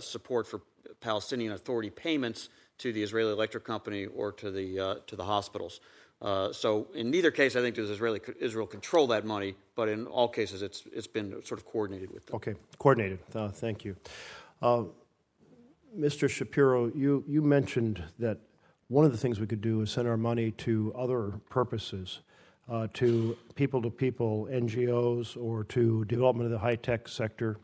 [0.00, 0.60] support for
[1.00, 2.48] Palestinian Authority payments
[2.78, 5.80] to the Israeli Electric Company or to the to the hospitals.
[6.22, 10.06] Uh, so in neither case, I think does Israeli, Israel control that money, but in
[10.06, 12.36] all cases, it's it's been sort of coordinated with them.
[12.36, 13.18] Okay, coordinated.
[13.34, 13.96] Uh, thank you,
[14.62, 14.84] uh,
[15.98, 16.30] Mr.
[16.30, 16.92] Shapiro.
[16.94, 18.38] You you mentioned that
[18.86, 22.20] one of the things we could do is send our money to other purposes,
[22.70, 27.56] uh, to people to people NGOs or to development of the high tech sector.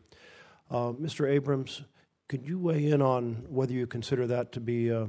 [0.69, 1.29] Uh, Mr.
[1.29, 1.83] Abrams,
[2.27, 5.07] could you weigh in on whether you consider that to be a,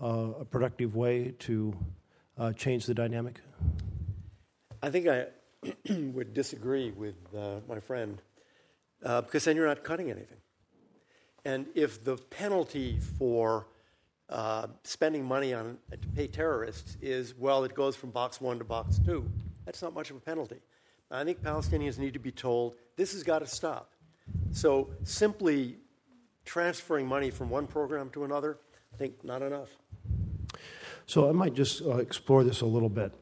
[0.00, 1.76] a productive way to
[2.38, 3.40] uh, change the dynamic?
[4.82, 5.26] I think I
[5.90, 8.20] would disagree with uh, my friend
[9.04, 10.38] uh, because then you're not cutting anything.
[11.44, 13.66] And if the penalty for
[14.28, 18.64] uh, spending money on to pay terrorists is well, it goes from box one to
[18.64, 19.28] box two,
[19.64, 20.60] that's not much of a penalty.
[21.10, 23.92] I think Palestinians need to be told this has got to stop.
[24.52, 25.76] So simply
[26.44, 28.58] transferring money from one program to another,
[28.92, 29.76] I think not enough.
[31.06, 33.12] So I might just uh, explore this a little bit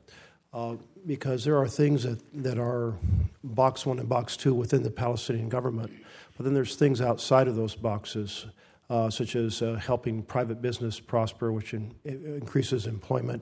[0.52, 0.76] uh,
[1.06, 2.94] because there are things that, that are
[3.42, 5.90] box one and box two within the Palestinian government,
[6.36, 8.46] but then there's things outside of those boxes.
[8.88, 13.40] Uh, such as uh, helping private business prosper, which in, increases employment.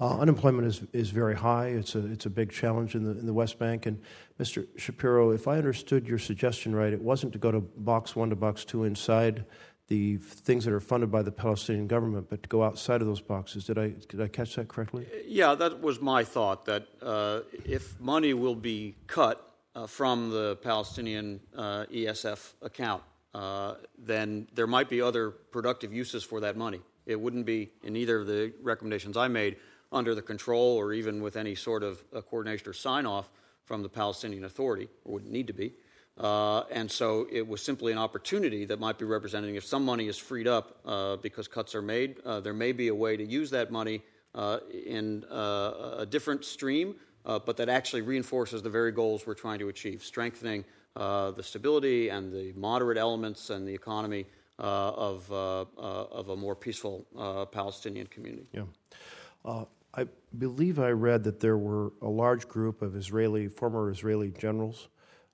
[0.00, 1.68] Uh, unemployment is, is very high.
[1.68, 3.86] It's a, it's a big challenge in the, in the West Bank.
[3.86, 4.00] And
[4.38, 4.66] Mr.
[4.76, 8.36] Shapiro, if I understood your suggestion right, it wasn't to go to box one to
[8.36, 9.44] box two inside
[9.88, 13.20] the things that are funded by the Palestinian government, but to go outside of those
[13.20, 13.64] boxes.
[13.64, 15.06] Did I did I catch that correctly?
[15.26, 16.64] Yeah, that was my thought.
[16.64, 23.02] That uh, if money will be cut uh, from the Palestinian uh, ESF account,
[23.34, 26.80] uh, then there might be other productive uses for that money.
[27.06, 29.56] It wouldn't be in either of the recommendations I made
[29.92, 33.30] under the control or even with any sort of uh, coordination or sign off
[33.64, 35.74] from the Palestinian Authority, or wouldn't need to be.
[36.18, 40.08] Uh, and so it was simply an opportunity that might be representing if some money
[40.08, 43.24] is freed up uh, because cuts are made, uh, there may be a way to
[43.24, 44.02] use that money
[44.34, 46.94] uh, in uh, a different stream,
[47.26, 50.64] uh, but that actually reinforces the very goals we're trying to achieve strengthening
[50.94, 54.24] the stability and the moderate elements and the economy
[54.58, 57.06] of, of a more peaceful
[57.52, 58.46] Palestinian community.
[58.52, 59.64] Yeah.
[59.94, 60.06] I
[60.36, 64.88] believe I read that there were a large group of Israeli, former Israeli generals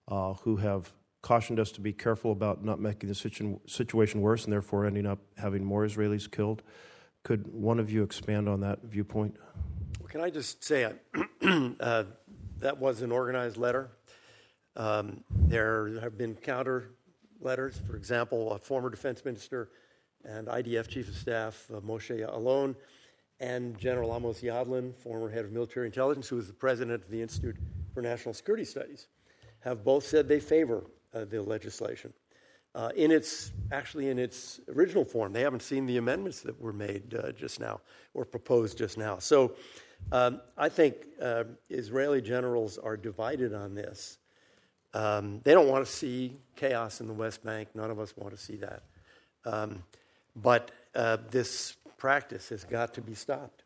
[0.09, 0.93] uh, who have
[1.23, 5.07] cautioned us to be careful about not making the situ- situation worse and therefore ending
[5.07, 6.63] up having more Israelis killed.
[7.23, 9.37] Could one of you expand on that viewpoint?
[10.09, 10.93] Can I just say
[11.81, 12.05] uh,
[12.59, 13.91] that was an organized letter?
[14.77, 16.91] Um, there have been counter
[17.41, 17.81] letters.
[17.87, 19.71] For example, a former defense minister
[20.25, 22.75] and IDF chief of staff, uh, Moshe Ya'alon
[23.41, 27.21] and General Amos Yadlin, former head of military intelligence, who was the president of the
[27.21, 27.57] Institute
[27.93, 29.09] for National Security Studies
[29.63, 30.85] have both said they favor
[31.15, 32.13] uh, the legislation.
[32.75, 36.73] Uh, in its actually in its original form, they haven't seen the amendments that were
[36.73, 37.81] made uh, just now
[38.15, 39.19] or proposed just now.
[39.19, 39.55] So,
[40.11, 44.19] um, I think uh, Israeli generals are divided on this.
[44.95, 47.69] Um, they don't want to see chaos in the West Bank.
[47.75, 48.83] None of us want to see that.
[49.45, 49.85] Um,
[50.35, 53.62] but uh, this practice has got to be stopped.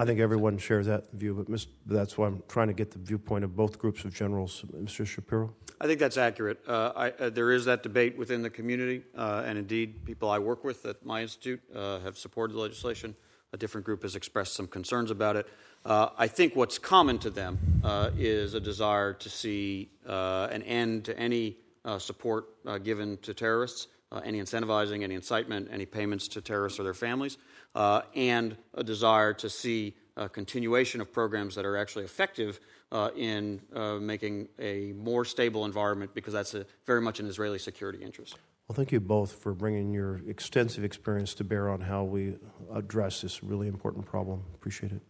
[0.00, 3.42] I think everyone shares that view, but that's why I'm trying to get the viewpoint
[3.42, 4.64] of both groups of generals.
[4.72, 5.04] Mr.
[5.04, 5.52] Shapiro?
[5.80, 6.60] I think that's accurate.
[6.68, 10.38] Uh, I, uh, there is that debate within the community, uh, and indeed, people I
[10.38, 13.16] work with at my institute uh, have supported the legislation.
[13.52, 15.48] A different group has expressed some concerns about it.
[15.84, 21.06] Uh, I think what's common to them uh, is a desire to see an end
[21.06, 21.56] to any
[21.98, 22.46] support
[22.84, 23.88] given to terrorists,
[24.24, 27.38] any incentivizing, any incitement, any payments to terrorists or their families,
[27.78, 32.58] uh, and a desire to see a continuation of programs that are actually effective
[32.90, 33.60] uh, in
[34.00, 38.36] making a more stable environment because that's a, very much an Israeli security interest.
[38.66, 42.34] Well, thank you both for bringing your extensive experience to bear on how we
[42.74, 44.42] address this really important problem.
[44.54, 45.02] Appreciate it.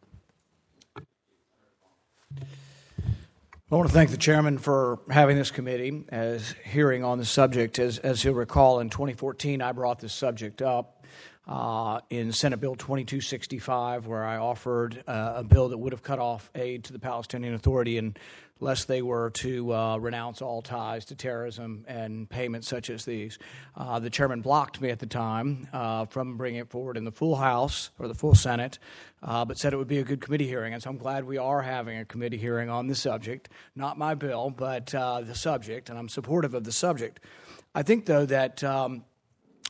[3.71, 7.79] I want to thank the chairman for having this committee as hearing on the subject.
[7.79, 10.98] As, as you'll recall, in 2014, I brought this subject up
[11.49, 16.19] uh, in Senate Bill 2265, where I offered uh, a bill that would have cut
[16.19, 17.97] off aid to the Palestinian Authority
[18.61, 23.39] unless they were to uh, renounce all ties to terrorism and payments such as these.
[23.75, 27.13] Uh, the chairman blocked me at the time uh, from bringing it forward in the
[27.13, 28.79] full House or the full Senate,
[29.23, 30.75] uh, but said it would be a good committee hearing.
[30.75, 33.49] And so I'm glad we are having a committee hearing on the subject.
[33.75, 37.21] Not my bill, but the subject, and I'm supportive of the subject.
[37.75, 38.63] I think, though, that.
[38.63, 39.05] Um,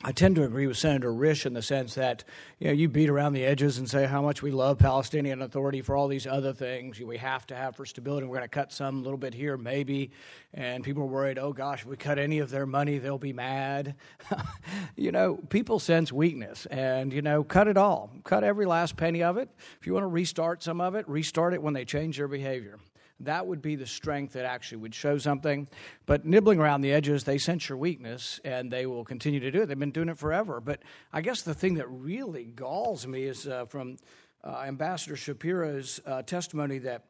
[0.05, 2.23] I tend to agree with Senator Risch in the sense that
[2.61, 5.83] you know you beat around the edges and say how much we love Palestinian Authority
[5.83, 8.25] for all these other things we have to have for stability.
[8.25, 10.13] We're going to cut some a little bit here, maybe,
[10.55, 11.37] and people are worried.
[11.37, 13.97] Oh gosh, if we cut any of their money, they'll be mad.
[14.97, 19.25] you know, people sense weakness, and you know, cut it all, cut every last penny
[19.25, 19.49] of it.
[19.81, 22.79] If you want to restart some of it, restart it when they change their behavior.
[23.21, 25.67] That would be the strength that actually would show something.
[26.07, 29.63] But nibbling around the edges, they sense your weakness and they will continue to do
[29.63, 29.67] it.
[29.67, 30.61] They've been doing it forever.
[30.61, 30.81] But
[31.13, 33.97] I guess the thing that really galls me is uh, from
[34.45, 37.07] uh, Ambassador Shapiro's uh, testimony that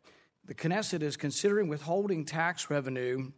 [0.46, 3.30] the Knesset is considering withholding tax revenue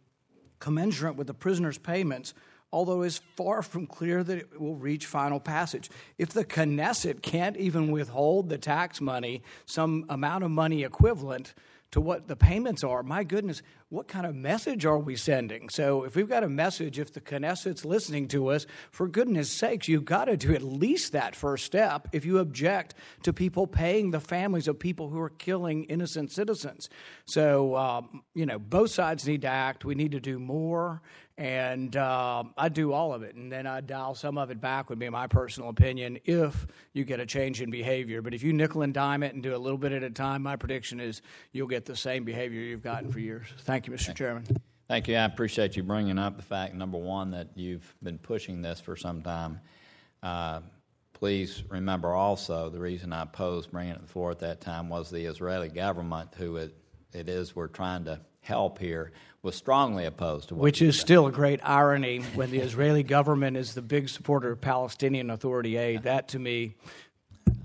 [0.59, 2.33] commensurate with the prisoner's payments
[2.73, 5.89] although it's far from clear that it will reach final passage.
[6.17, 11.53] If the Knesset can't even withhold the tax money, some amount of money equivalent
[11.91, 15.67] to what the payments are, my goodness, what kind of message are we sending?
[15.67, 19.89] So, if we've got a message, if the Knesset's listening to us, for goodness sakes,
[19.89, 24.11] you've got to do at least that first step if you object to people paying
[24.11, 26.89] the families of people who are killing innocent citizens.
[27.25, 29.83] So, um, you know, both sides need to act.
[29.83, 31.01] We need to do more
[31.41, 34.91] and uh, I'd do all of it, and then I'd dial some of it back.
[34.91, 38.21] Would be my personal opinion if you get a change in behavior.
[38.21, 40.43] But if you nickel and dime it and do a little bit at a time,
[40.43, 43.47] my prediction is you'll get the same behavior you've gotten for years.
[43.61, 44.13] Thank you, Mr.
[44.13, 44.45] Chairman.
[44.87, 45.15] Thank you.
[45.15, 48.95] I appreciate you bringing up the fact, number one, that you've been pushing this for
[48.95, 49.61] some time.
[50.21, 50.59] Uh,
[51.13, 55.25] please remember also the reason I opposed bringing it floor at that time was the
[55.25, 56.75] Israeli government, who it,
[57.13, 59.11] it is we're trying to help here
[59.43, 63.73] was strongly opposed to Which is still a great irony when the Israeli government is
[63.73, 66.03] the big supporter of Palestinian Authority aid.
[66.03, 66.75] That to me,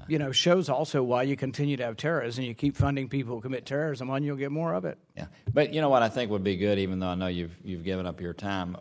[0.09, 2.45] you know, shows also why you continue to have terrorism.
[2.45, 4.97] You keep funding people who commit terrorism, and you'll get more of it.
[5.17, 7.57] Yeah, but you know what I think would be good, even though I know you've
[7.63, 8.77] you've given up your time.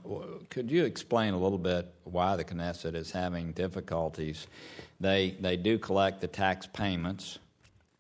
[0.49, 4.47] Could you explain a little bit why the Knesset is having difficulties?
[5.01, 7.39] They they do collect the tax payments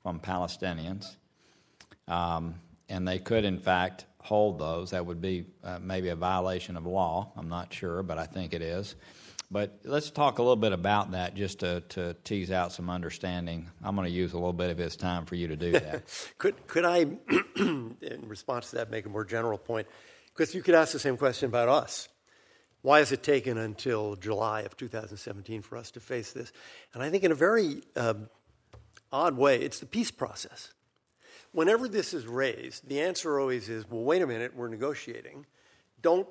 [0.03, 1.15] from Palestinians,
[2.07, 2.55] um,
[2.87, 4.89] and they could, in fact, hold those.
[4.89, 7.31] That would be uh, maybe a violation of law.
[7.37, 8.95] I'm not sure, but I think it is.
[9.51, 13.69] But let's talk a little bit about that just to, to tease out some understanding.
[13.83, 16.03] I'm going to use a little bit of his time for you to do that.
[16.39, 17.01] could, could I,
[17.55, 19.87] in response to that, make a more general point?
[20.33, 22.09] Because you could ask the same question about us.
[22.81, 26.51] Why has it taken until July of 2017 for us to face this?
[26.93, 28.15] And I think, in a very uh,
[29.11, 30.71] odd way, it's the peace process
[31.55, 35.45] whenever this is raised, the answer always is, well, wait a minute, we're negotiating.
[36.01, 36.27] Don't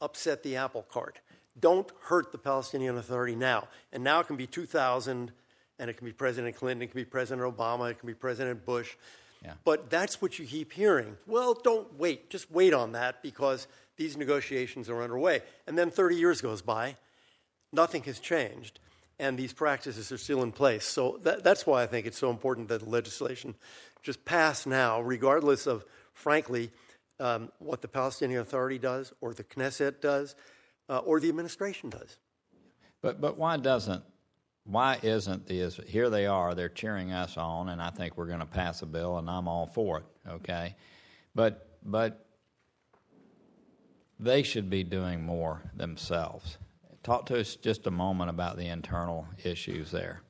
[0.00, 1.20] upset the apple cart.
[1.58, 3.68] Don't hurt the Palestinian Authority now.
[3.92, 5.32] And now it can be 2000,
[5.78, 8.64] and it can be President Clinton, it can be President Obama, it can be President
[8.64, 8.94] Bush.
[9.42, 9.54] Yeah.
[9.64, 11.16] But that's what you keep hearing.
[11.26, 12.28] Well, don't wait.
[12.28, 15.40] Just wait on that because these negotiations are underway.
[15.66, 16.96] And then 30 years goes by,
[17.72, 18.80] nothing has changed,
[19.18, 20.84] and these practices are still in place.
[20.84, 23.54] So that, that's why I think it's so important that the legislation
[24.02, 26.70] just pass now, regardless of, frankly,
[27.20, 30.34] um, what the Palestinian Authority does, or the Knesset does,
[30.88, 32.18] uh, or the administration does.
[33.00, 34.02] But but why doesn't
[34.64, 38.40] why isn't the here they are they're cheering us on and I think we're going
[38.40, 40.74] to pass a bill and I'm all for it okay?
[41.34, 42.26] But but
[44.18, 46.58] they should be doing more themselves.
[47.04, 50.22] Talk to us just a moment about the internal issues there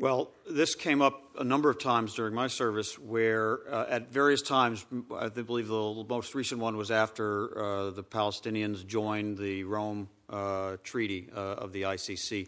[0.00, 4.42] well, this came up a number of times during my service where, uh, at various
[4.42, 10.08] times, I believe the most recent one was after uh, the Palestinians joined the Rome
[10.30, 12.46] uh, Treaty uh, of the ICC.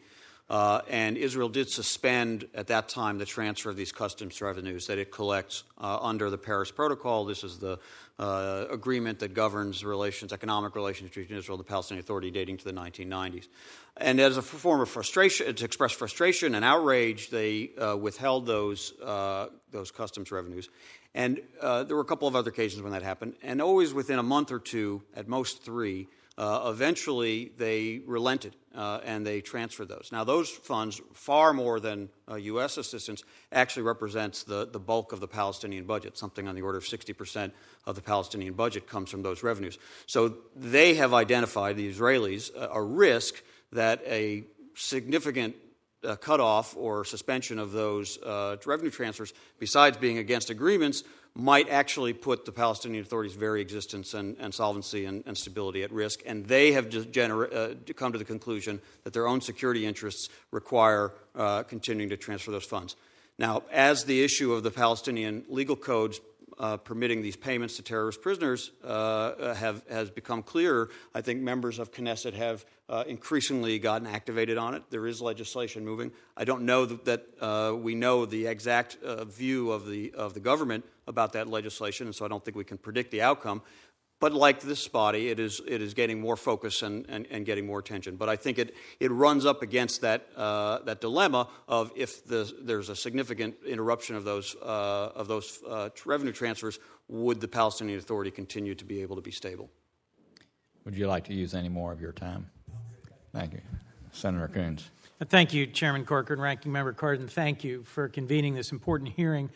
[0.49, 4.99] Uh, and Israel did suspend at that time the transfer of these customs revenues that
[4.99, 7.25] it collects uh, under the Paris Protocol.
[7.25, 7.79] This is the
[8.21, 12.65] uh, agreement that governs relations, economic relations between Israel and the Palestinian Authority dating to
[12.65, 13.49] the 1990s.
[13.97, 18.93] And as a form of frustration, to express frustration and outrage, they uh, withheld those,
[19.01, 20.69] uh, those customs revenues.
[21.15, 23.37] And uh, there were a couple of other occasions when that happened.
[23.43, 26.07] And always within a month or two, at most three,
[26.37, 30.11] uh, eventually, they relented uh, and they transfer those.
[30.13, 32.77] Now, those funds, far more than uh, U.S.
[32.77, 36.17] assistance, actually represents the, the bulk of the Palestinian budget.
[36.17, 37.53] Something on the order of 60%
[37.87, 39.79] of the Palestinian budget comes from those revenues.
[40.07, 43.43] So they have identified, the Israelis, a risk
[43.73, 44.45] that a
[44.75, 45.57] significant
[46.05, 51.05] uh, cutoff or suspension of those uh, revenue transfers, besides being against agreements,
[51.35, 55.93] might actually put the Palestinian Authority's very existence and, and solvency and, and, stability at
[55.93, 56.21] risk.
[56.27, 61.63] And they have uh, come to the conclusion that their own security interests require uh,
[61.63, 62.97] continuing to transfer those funds.
[63.39, 66.21] Now, as the issue of the Palestinian legal codes
[66.61, 71.79] uh, permitting these payments to terrorist prisoners uh, have, has become clearer, I think members
[71.79, 74.83] of Knesset have uh, increasingly gotten activated on it.
[74.91, 76.13] There is legislation moving.
[76.37, 80.35] I don't know that, that uh, we know the exact uh, view of the, of
[80.35, 83.63] the government about that legislation, and so I don't think we can predict the outcome.
[84.21, 87.67] But like this body, it is, it is getting more focus and, and, and getting
[87.67, 88.17] more attention.
[88.17, 92.53] But I think it, it runs up against that, uh, that dilemma of if the,
[92.61, 96.79] there's a significant interruption of those, uh, of those uh, revenue transfers,
[97.09, 99.71] would the Palestinian Authority continue to be able to be stable?
[100.85, 102.51] Would you like to use any more of your time?
[103.33, 103.61] Thank you.
[104.13, 104.91] Senator Coons.
[105.29, 107.29] Thank you, Chairman Corker, Ranking Member Cardin.
[107.29, 109.51] Thank you for convening this important hearing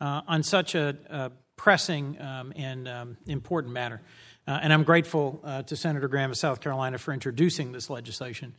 [0.00, 1.30] uh, on such a, a
[1.60, 4.00] pressing um, and um, important matter.
[4.48, 8.54] Uh, and I'm grateful uh, to Senator Graham of South Carolina for introducing this legislation,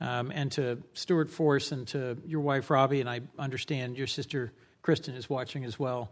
[0.00, 4.52] um, and to Stuart Force and to your wife Robbi, and I understand your sister
[4.82, 6.10] Kristen is watching as well.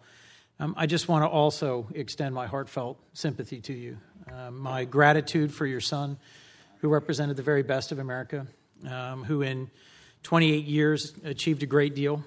[0.61, 3.99] Um, I just want to also extend my heartfelt sympathy to you,
[4.33, 6.19] uh, my gratitude for your son,
[6.83, 8.47] who represented the very best of America,
[8.89, 9.73] um, who in
[10.23, 12.23] 28 years achieved a great deal,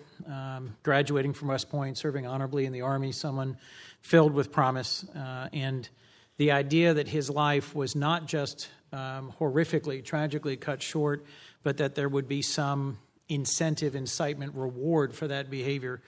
[0.83, 3.57] graduating from West Point, serving honorably in the Army, someone
[4.01, 5.05] filled with promise.
[5.15, 5.89] Uh, and
[6.37, 11.25] the idea that his life was not just um, horrifically, tragically cut short,
[11.63, 12.97] but that there would be some
[13.29, 16.01] incentive, incitement, reward for that behavior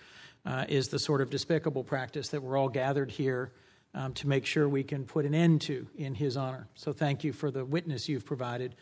[0.46, 3.52] uh, is the sort of despicable practice that we're all gathered here
[3.94, 6.68] um, to make sure we can put an end to in his honor.
[6.76, 8.76] So thank you for the witness you've provided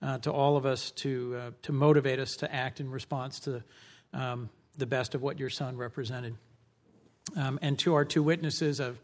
[0.00, 3.64] uh, to all of us to, uh, to motivate us to act in response to
[4.12, 6.36] um, the best of what your son represented.
[7.36, 9.00] Um, and to our two witnesses, I've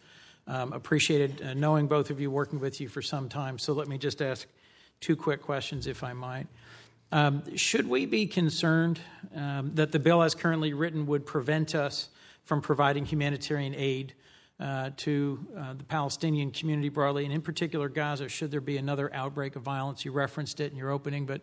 [0.46, 3.58] um, appreciated uh, knowing both of you, working with you for some time.
[3.58, 4.46] So let me just ask
[5.00, 6.46] two quick questions, if I might.
[7.12, 9.00] Um, should we be concerned
[9.34, 12.08] um, that the bill as currently written would prevent us
[12.44, 14.14] from providing humanitarian aid
[14.60, 19.12] uh, to uh, the Palestinian community broadly, and in particular Gaza, should there be another
[19.14, 20.04] outbreak of violence?
[20.04, 21.40] You referenced it in your opening, but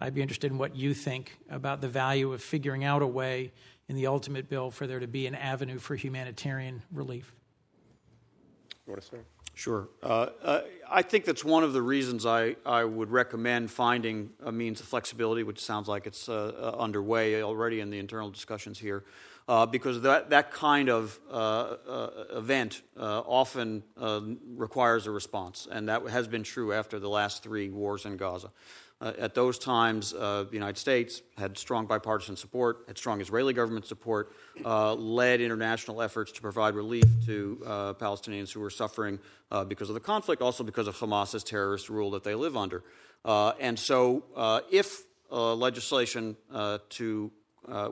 [0.00, 3.52] I'd be interested in what you think about the value of figuring out a way
[3.90, 7.34] in the ultimate bill for there to be an avenue for humanitarian relief.
[8.86, 9.24] You want to start?
[9.54, 9.88] Sure.
[10.00, 14.52] Uh, uh, I think that's one of the reasons I, I would recommend finding a
[14.52, 16.34] means of flexibility, which sounds like it's uh,
[16.76, 19.02] uh underway already in the internal discussions here,
[19.48, 21.74] uh, because that, that kind of uh,
[22.30, 23.82] event often
[24.56, 28.52] requires a response, and that has been true after the last three wars in Gaza.
[29.00, 33.54] Uh, at those times, uh, the United States had strong bipartisan support, had strong Israeli
[33.54, 34.32] government support,
[34.62, 39.18] uh, led international efforts to provide relief to uh, Palestinians who were suffering
[39.50, 42.84] uh, because of the conflict, also because of Hamas's terrorist rule that they live under.
[43.24, 44.22] Uh, and so,
[44.70, 46.36] if legislation
[46.90, 47.30] to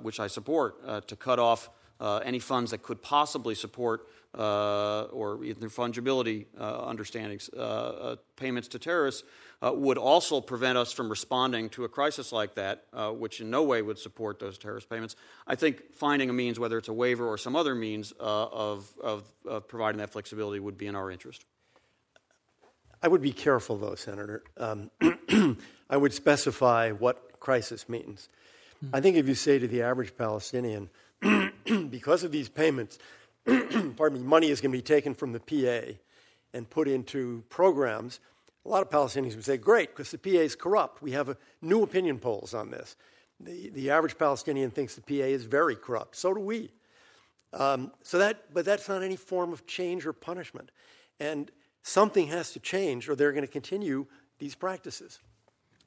[0.02, 4.06] which I support to cut off any funds that could possibly support
[4.36, 9.22] uh, or either fungibility uh, understandings, uh, payments to terrorists,
[9.60, 12.84] would also prevent us from responding to a crisis like that,
[13.16, 15.16] which in no way would support those terrorist payments.
[15.46, 19.24] I think finding a means, whether it's a waiver or some other means of, of,
[19.44, 21.44] of providing that flexibility, would be in our interest.
[23.02, 24.44] I would be careful, though, Senator.
[24.56, 24.90] Um,
[25.90, 28.28] I would specify what crisis means.
[28.84, 28.94] Mm-hmm.
[28.94, 30.90] I think if you say to the average Palestinian,
[31.90, 32.98] because of these payments,
[33.46, 35.92] pardon me, money is going to be taken from the PA
[36.54, 38.20] and put into programs,
[38.64, 41.02] a lot of Palestinians would say, great, because the PA is corrupt.
[41.02, 42.96] We have a, new opinion polls on this.
[43.40, 46.16] The, the average Palestinian thinks the PA is very corrupt.
[46.16, 46.70] So do we.
[47.52, 50.70] Um, so that, but that's not any form of change or punishment.
[51.18, 51.50] And
[51.82, 54.06] something has to change, or they're going to continue
[54.38, 55.18] these practices.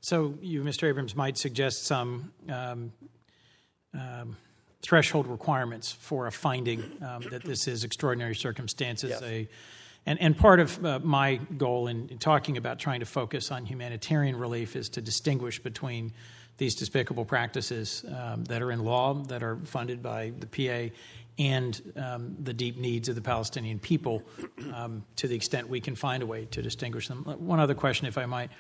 [0.02, 0.88] so you, Mr.
[0.88, 2.92] Abrams, might suggest some um,
[3.94, 4.36] um,
[4.82, 9.12] threshold requirements for a finding um, that this is extraordinary circumstances.
[9.12, 9.22] Yes.
[9.22, 9.48] A,
[10.06, 13.66] and, and part of uh, my goal in, in talking about trying to focus on
[13.66, 16.12] humanitarian relief is to distinguish between
[16.58, 20.94] these despicable practices um, that are in law, that are funded by the PA,
[21.40, 24.22] and um, the deep needs of the Palestinian people
[24.74, 27.24] um, to the extent we can find a way to distinguish them.
[27.24, 28.52] One other question, if I might.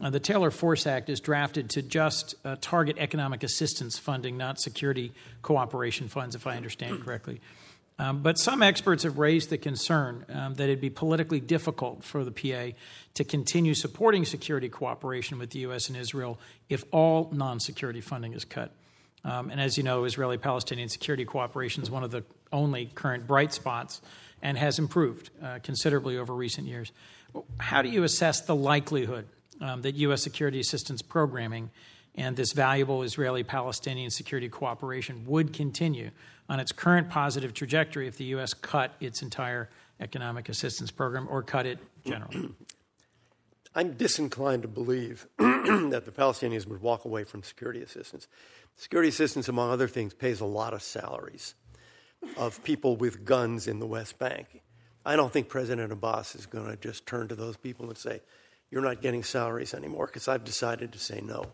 [0.00, 4.60] Uh, the Taylor Force Act is drafted to just uh, target economic assistance funding, not
[4.60, 5.12] security
[5.42, 7.40] cooperation funds, if I understand correctly.
[7.96, 12.24] Um, but some experts have raised the concern um, that it'd be politically difficult for
[12.24, 12.76] the PA
[13.14, 15.88] to continue supporting security cooperation with the U.S.
[15.88, 18.72] and Israel if all non security funding is cut.
[19.24, 23.28] Um, and as you know, Israeli Palestinian security cooperation is one of the only current
[23.28, 24.02] bright spots
[24.42, 26.90] and has improved uh, considerably over recent years.
[27.58, 29.26] How do you assess the likelihood
[29.60, 30.22] um, that U.S.
[30.22, 31.70] security assistance programming
[32.14, 36.10] and this valuable Israeli Palestinian security cooperation would continue
[36.48, 38.54] on its current positive trajectory if the U.S.
[38.54, 39.68] cut its entire
[40.00, 42.50] economic assistance program or cut it generally?
[43.74, 48.28] I'm disinclined to believe that the Palestinians would walk away from security assistance.
[48.76, 51.54] Security assistance, among other things, pays a lot of salaries
[52.36, 54.62] of people with guns in the West Bank.
[55.04, 58.20] I don't think President Abbas is going to just turn to those people and say,
[58.74, 61.44] You're not getting salaries anymore, because I've decided to say no.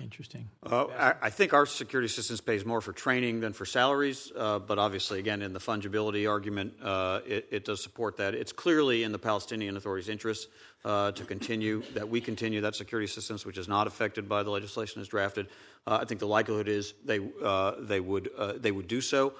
[0.00, 0.48] Interesting.
[0.60, 4.58] Uh, I, I think our security assistance pays more for training than for salaries, uh,
[4.58, 8.34] but obviously, again, in the fungibility argument, uh, it, it, does support that.
[8.34, 10.48] It's clearly in the Palestinian Authority's interest
[10.84, 14.50] uh, to continue that we continue that security assistance, which is not affected by the
[14.50, 15.46] legislation as drafted.
[15.86, 19.32] Uh, I think the likelihood is they uh, they would they would do so.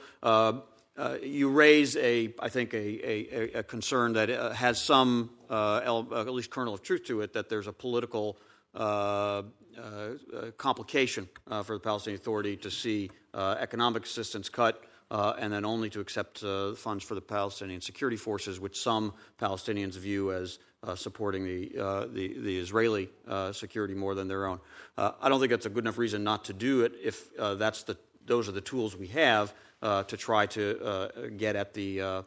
[1.22, 6.74] You raise a, I think, a, a, a concern that has some, at least kernel
[6.74, 8.38] of truth to it, that there's a political
[8.74, 9.42] uh,
[9.78, 14.82] uh, complication uh, for the Palestinian Authority to see economic assistance cut.
[15.08, 19.14] Uh, and then only to accept uh, funds for the Palestinian security forces, which some
[19.40, 21.68] Palestinians view as uh, supporting the,
[22.12, 23.08] the, the, Israeli
[23.52, 24.58] security more than their own.
[24.98, 27.96] I don't think that's a good enough reason not to do it if that's the,
[28.24, 32.24] those are the tools we have to try to get at the, the,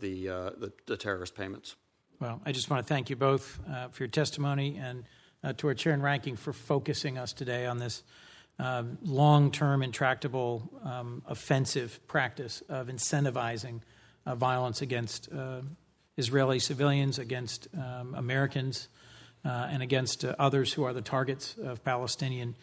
[0.00, 1.76] the, the, terrorist payments.
[2.20, 3.60] Well, I just want to thank you both
[3.92, 5.04] for your testimony and
[5.44, 8.02] uh, to our chair and ranking for focusing us today on this
[8.58, 13.80] um, long term, intractable, um, offensive practice of incentivizing
[14.26, 15.62] uh, violence against uh,
[16.16, 18.88] Israeli civilians, against um, Americans,
[19.44, 22.54] uh, and against uh, others who are the targets of Palestinian.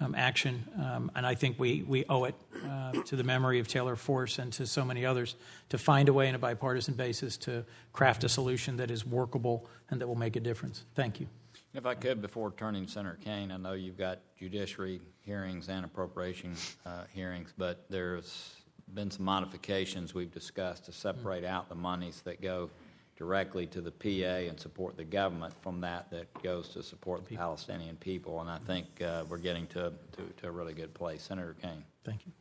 [0.00, 0.64] Um, action.
[0.80, 4.38] Um, and I think we, we owe it uh, to the memory of Taylor Force
[4.38, 5.34] and to so many others
[5.70, 9.66] to find a way on a bipartisan basis to craft a solution that is workable
[9.90, 10.84] and that will make a difference.
[10.94, 11.26] Thank you.
[11.74, 16.54] If I could, before turning Senator Kaine, I know you've got judiciary hearings and appropriation
[16.86, 18.54] uh, hearings, but there's
[18.94, 22.70] been some modifications we've discussed to separate out the monies that go
[23.18, 27.36] directly to the PA and support the government from that that goes to support the
[27.36, 28.40] Palestinian people.
[28.40, 31.22] And I think uh, we're getting to, to, to, a really good place.
[31.22, 31.84] Senator Kaine.
[32.04, 32.32] Thank you.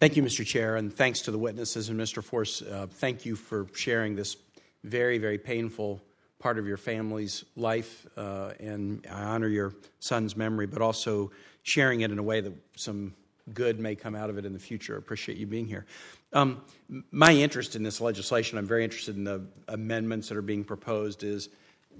[0.00, 0.44] Thank you, Mr.
[0.44, 2.22] Chair, and thanks to the witnesses and Mr.
[2.22, 2.60] Force.
[2.60, 4.36] Uh, thank you for sharing this
[4.82, 6.02] very, very painful
[6.40, 11.30] part of your family's life, uh, and I honor your son's memory, but also
[11.62, 13.14] sharing it in a way that some
[13.52, 14.96] good may come out of it in the future.
[14.96, 15.86] Appreciate you being here.
[16.32, 16.62] Um,
[17.10, 21.24] my interest in this legislation, I'm very interested in the amendments that are being proposed,
[21.24, 21.48] is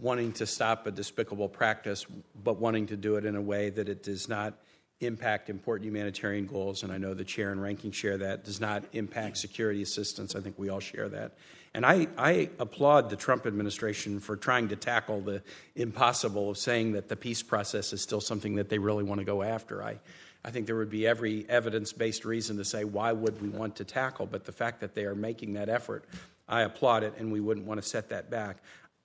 [0.01, 2.06] wanting to stop a despicable practice,
[2.43, 4.55] but wanting to do it in a way that it does not
[5.01, 6.82] impact important humanitarian goals.
[6.82, 10.35] And I know the chair and ranking share that, does not impact security assistance.
[10.35, 11.32] I think we all share that.
[11.74, 15.43] And I, I, applaud the Trump administration for trying to tackle the
[15.74, 19.24] impossible of saying that the peace process is still something that they really want to
[19.24, 19.82] go after.
[19.82, 19.98] I,
[20.44, 23.77] I think there would be every evidence based reason to say, why would we want
[23.77, 24.27] to tackle?
[24.27, 26.05] But the fact that they are making that effort,
[26.48, 28.59] I applaud it, and we wouldn't want to set that back.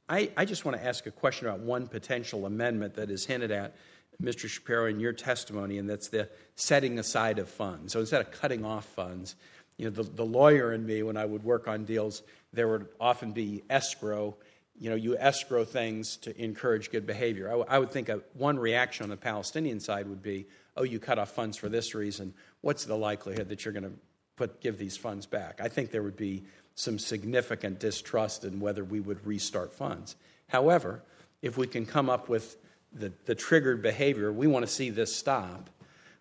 [0.09, 3.51] I, I just want to ask a question about one potential amendment that is hinted
[3.51, 3.75] at,
[4.21, 4.49] Mr.
[4.49, 7.93] Shapiro, in your testimony, and that's the setting aside of funds.
[7.93, 9.35] So instead of cutting off funds,
[9.77, 12.87] you know, the, the lawyer in me, when I would work on deals, there would
[12.99, 14.35] often be escrow.
[14.79, 17.47] You know, you escrow things to encourage good behavior.
[17.47, 20.45] I, w- I would think a, one reaction on the Palestinian side would be,
[20.75, 22.33] oh, you cut off funds for this reason.
[22.61, 23.97] What's the likelihood that you're going to
[24.35, 25.59] put give these funds back?
[25.61, 26.43] I think there would be
[26.75, 30.15] some significant distrust in whether we would restart funds.
[30.47, 31.01] However,
[31.41, 32.57] if we can come up with
[32.93, 35.69] the, the triggered behavior, we want to see this stop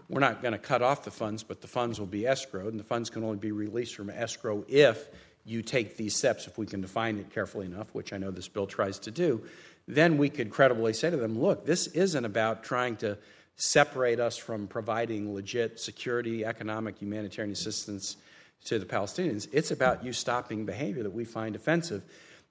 [0.08, 2.78] we're not going to cut off the funds, but the funds will be escrowed, and
[2.78, 5.08] the funds can only be released from escrow if
[5.46, 8.48] you take these steps, if we can define it carefully enough, which I know this
[8.48, 9.44] bill tries to do,
[9.86, 13.16] then we could credibly say to them, look, this isn't about trying to
[13.54, 18.16] separate us from providing legit security, economic, humanitarian assistance
[18.64, 19.48] to the Palestinians.
[19.52, 22.02] It's about you stopping behavior that we find offensive.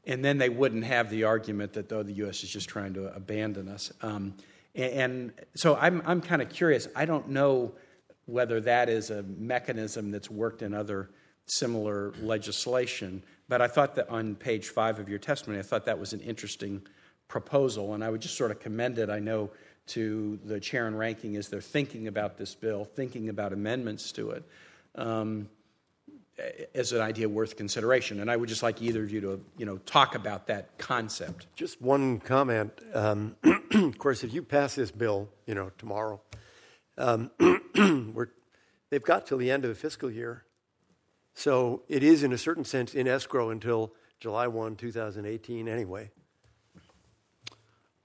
[0.07, 2.43] And then they wouldn't have the argument that, though, the U.S.
[2.43, 3.91] is just trying to abandon us.
[4.01, 4.35] Um,
[4.73, 6.88] and, and, so I'm, I'm kind of curious.
[6.95, 7.73] I don't know
[8.26, 11.09] whether that is a mechanism that's worked in other
[11.47, 13.23] similar legislation.
[13.47, 16.22] But I thought that on page five of your testimony, I thought that was an
[16.22, 16.81] interesting
[17.27, 19.09] proposal, and I would just sort of commend it.
[19.09, 19.51] I know
[19.88, 24.31] to the chair and ranking as they're thinking about this bill, thinking about amendments to
[24.31, 24.43] it,
[24.95, 25.47] um,
[26.73, 28.19] as an idea worth consideration.
[28.19, 31.47] And I would just like either of you to, you know, talk about that concept.
[31.55, 32.72] Just one comment.
[32.93, 33.35] Um,
[33.72, 36.19] of course, if you pass this bill, you know, tomorrow,
[36.97, 37.31] um,
[38.13, 38.30] we're,
[38.89, 40.43] they've got till the end of the fiscal year
[41.36, 46.10] so it is, in a certain sense, in escrow until July 1, 2018, anyway.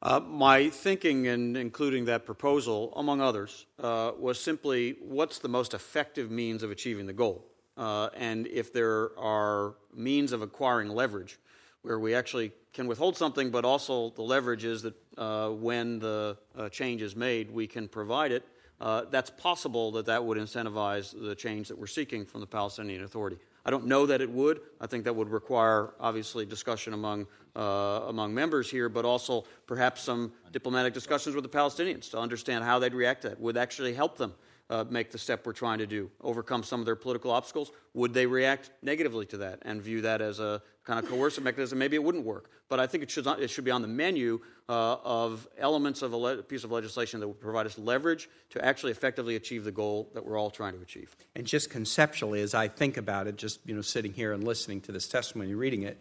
[0.02, 5.74] Uh, my thinking in including that proposal, among others, uh, was simply what's the most
[5.74, 7.46] effective means of achieving the goal?
[7.76, 11.38] Uh, and if there are means of acquiring leverage
[11.82, 16.36] where we actually can withhold something, but also the leverage is that uh, when the
[16.56, 18.44] uh, change is made, we can provide it
[18.80, 23.04] uh, that's possible that that would incentivize the change that we're seeking from the Palestinian
[23.04, 23.38] Authority.
[23.64, 24.60] I don't know that it would.
[24.80, 30.00] I think that would require, obviously, discussion among, uh, among members here, but also perhaps
[30.00, 33.40] some diplomatic discussions with the Palestinians to understand how they'd react to that.
[33.40, 34.32] Would actually help them
[34.70, 37.70] uh, make the step we're trying to do, overcome some of their political obstacles?
[37.92, 41.78] Would they react negatively to that and view that as a kind of coercive mechanism?
[41.78, 42.50] Maybe it wouldn't work.
[42.68, 46.02] But I think it should, not, it should be on the menu uh, of elements
[46.02, 49.64] of a le- piece of legislation that would provide us leverage to actually effectively achieve
[49.64, 51.14] the goal that we're all trying to achieve.
[51.34, 54.80] And just conceptually, as I think about it, just you know, sitting here and listening
[54.82, 56.00] to this testimony, reading it,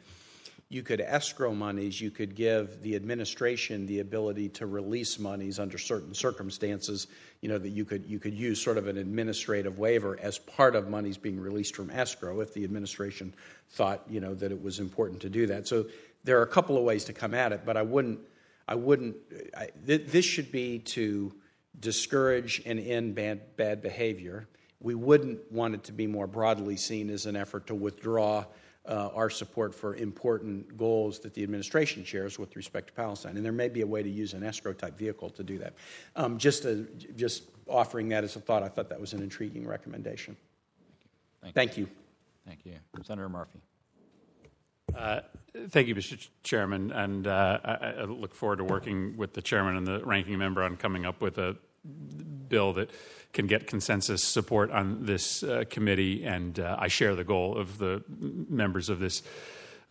[0.72, 5.80] you could escrow monies, you could give the administration the ability to release monies under
[5.80, 7.08] certain circumstances,
[7.42, 10.76] you know, that you could, you could use sort of an administrative waiver as part
[10.76, 13.34] of monies being released from escrow if the administration
[13.70, 15.68] thought, you know, that it was important to do that.
[15.68, 15.88] So
[16.24, 18.20] there are a couple of ways to come at it, but I wouldn't,
[18.68, 19.16] I wouldn't,
[19.58, 21.34] I, th- this should be to
[21.80, 24.48] discourage and end bad, bad behavior.
[24.80, 28.46] We wouldn't want it to be more broadly seen as an effort to withdraw
[28.86, 33.36] uh, our support for important goals that the administration shares with respect to Palestine.
[33.36, 35.74] And there may be a way to use an escrow type vehicle to do that.
[36.16, 39.68] Um, just, a, just offering that as a thought, I thought that was an intriguing
[39.68, 40.36] recommendation.
[41.42, 41.62] Thank, you.
[41.62, 41.88] Thank you.
[42.46, 43.04] Thank you.
[43.04, 43.60] Senator Murphy.
[44.98, 45.22] Uh,
[45.70, 46.28] thank you, Mr.
[46.44, 50.38] Chairman, and uh, I, I, look forward to working with the chairman and the ranking
[50.38, 51.56] member on coming up with a
[52.50, 52.92] bill that
[53.34, 57.78] can get consensus support on this uh, committee, and uh, I share the goal of
[57.78, 59.22] the members of this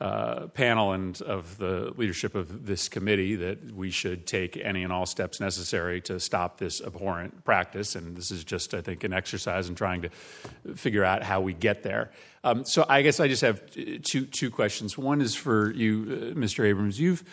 [0.01, 4.93] uh, panel and of the leadership of this committee that we should take any and
[4.93, 7.97] all steps necessary to stop this abhorrent practice.
[7.97, 10.11] And this is just, I think, an exercise in trying to
[10.77, 12.13] figure out how we get there.
[12.45, 14.97] Um, so I guess I just have two two questions.
[14.97, 16.65] One is for you, uh, Mr.
[16.65, 17.01] Abrams.
[17.01, 17.25] You've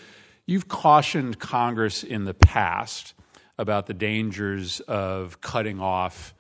[0.48, 3.14] you've cautioned Congress in the past
[3.58, 6.34] about the dangers of cutting off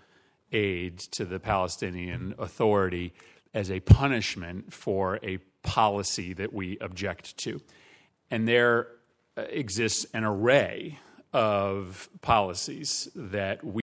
[0.52, 3.14] aid to the Palestinian Authority
[3.54, 7.62] as a punishment for a policy that we object to.
[8.30, 8.88] And there
[9.38, 11.00] uh, exists an array
[11.34, 13.82] of policies that we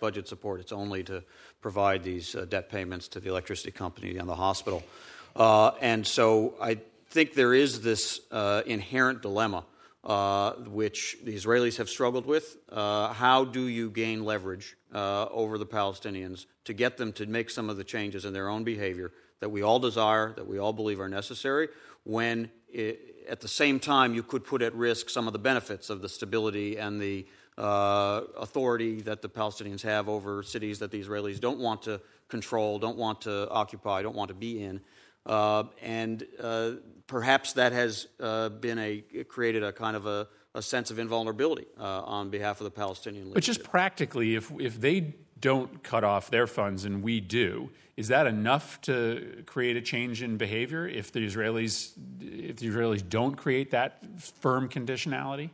[0.00, 0.60] budget support.
[0.60, 1.22] It's only to
[1.60, 4.82] provide these uh, debt payments to the electricity company and the hospital.
[5.36, 6.78] Uh, and so I
[7.10, 9.64] think there is this uh, inherent dilemma.
[10.02, 12.56] Uh, which the Israelis have struggled with.
[12.72, 17.50] Uh, how do you gain leverage uh, over the Palestinians to get them to make
[17.50, 20.72] some of the changes in their own behavior that we all desire, that we all
[20.72, 21.68] believe are necessary,
[22.04, 25.90] when it, at the same time you could put at risk some of the benefits
[25.90, 27.26] of the stability and the
[27.60, 32.78] uh, authority that the Palestinians have over cities that the Israelis don't want to control,
[32.78, 34.80] don't want to occupy, don't want to be in.
[35.26, 36.72] Uh, and uh,
[37.06, 41.66] perhaps that has uh, been a created a kind of a, a sense of invulnerability
[41.78, 43.24] uh, on behalf of the Palestinian.
[43.24, 43.34] Leadership.
[43.34, 48.08] But just practically, if if they don't cut off their funds and we do, is
[48.08, 50.88] that enough to create a change in behavior?
[50.88, 55.50] If the Israelis if the Israelis don't create that firm conditionality.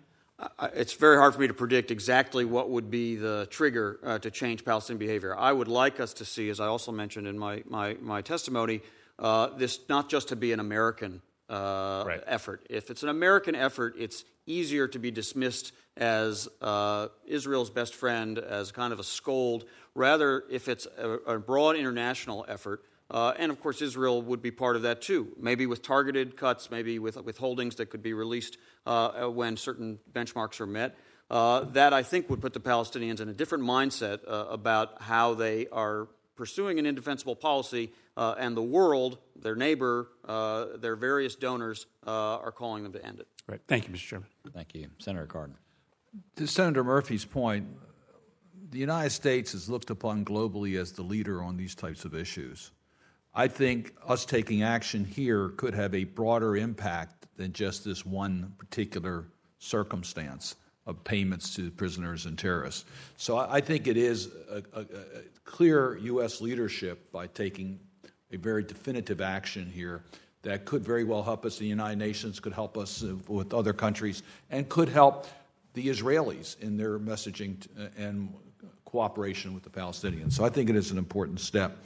[0.74, 4.30] It's very hard for me to predict exactly what would be the trigger uh, to
[4.30, 5.36] change Palestinian behavior.
[5.36, 8.82] I would like us to see, as I also mentioned in my, my, my testimony,
[9.18, 12.22] uh, this not just to be an American uh, right.
[12.26, 12.66] effort.
[12.68, 18.38] If it's an American effort, it's easier to be dismissed as uh, Israel's best friend,
[18.38, 19.64] as kind of a scold.
[19.94, 24.50] Rather, if it's a, a broad international effort, uh, and of course, Israel would be
[24.50, 28.58] part of that too, maybe with targeted cuts, maybe with withholdings that could be released
[28.86, 30.96] uh, when certain benchmarks are met.
[31.28, 35.66] Uh, that I think would put the Palestinians in a different mindset about how they
[35.68, 36.06] are
[36.36, 42.10] pursuing an indefensible policy, uh, and the world, their neighbor, uh, their various donors uh,
[42.10, 43.26] are calling them to end it.
[43.46, 43.60] Right.
[43.66, 44.06] Thank you, Mr.
[44.06, 44.28] Chairman.
[44.52, 44.88] Thank you.
[44.98, 45.54] Senator Cardin.
[46.36, 47.66] To Senator Murphy's point,
[48.70, 52.70] the United States is looked upon globally as the leader on these types of issues.
[53.38, 58.54] I think us taking action here could have a broader impact than just this one
[58.56, 59.26] particular
[59.58, 60.56] circumstance
[60.86, 62.86] of payments to prisoners and terrorists.
[63.18, 64.86] So I, think it is a, a, a,
[65.44, 66.40] clear U.S.
[66.40, 67.78] leadership by taking
[68.32, 70.02] a very definitive action here
[70.42, 71.58] that could very well help us.
[71.58, 75.26] The United Nations could help us with other countries and could help
[75.74, 77.66] the Israelis in their messaging
[77.98, 78.32] and
[78.86, 80.32] cooperation with the Palestinians.
[80.32, 81.76] So I think it is an important step.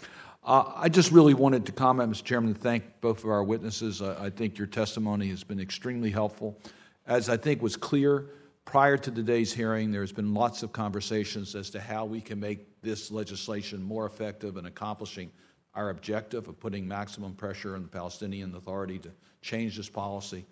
[0.43, 2.25] Uh, I just really wanted to comment, Mr.
[2.25, 4.01] Chairman, and thank both of our witnesses.
[4.01, 6.59] I, I think your testimony has been extremely helpful.
[7.07, 8.31] As I think was clear,
[8.71, 12.81] Prior to today's hearing, there's been lots of conversations as to how we can make
[12.83, 15.33] this legislation more effective in accomplishing
[15.75, 19.11] our objective of putting maximum pressure on the Palestinian Authority to
[19.43, 20.47] change this policy.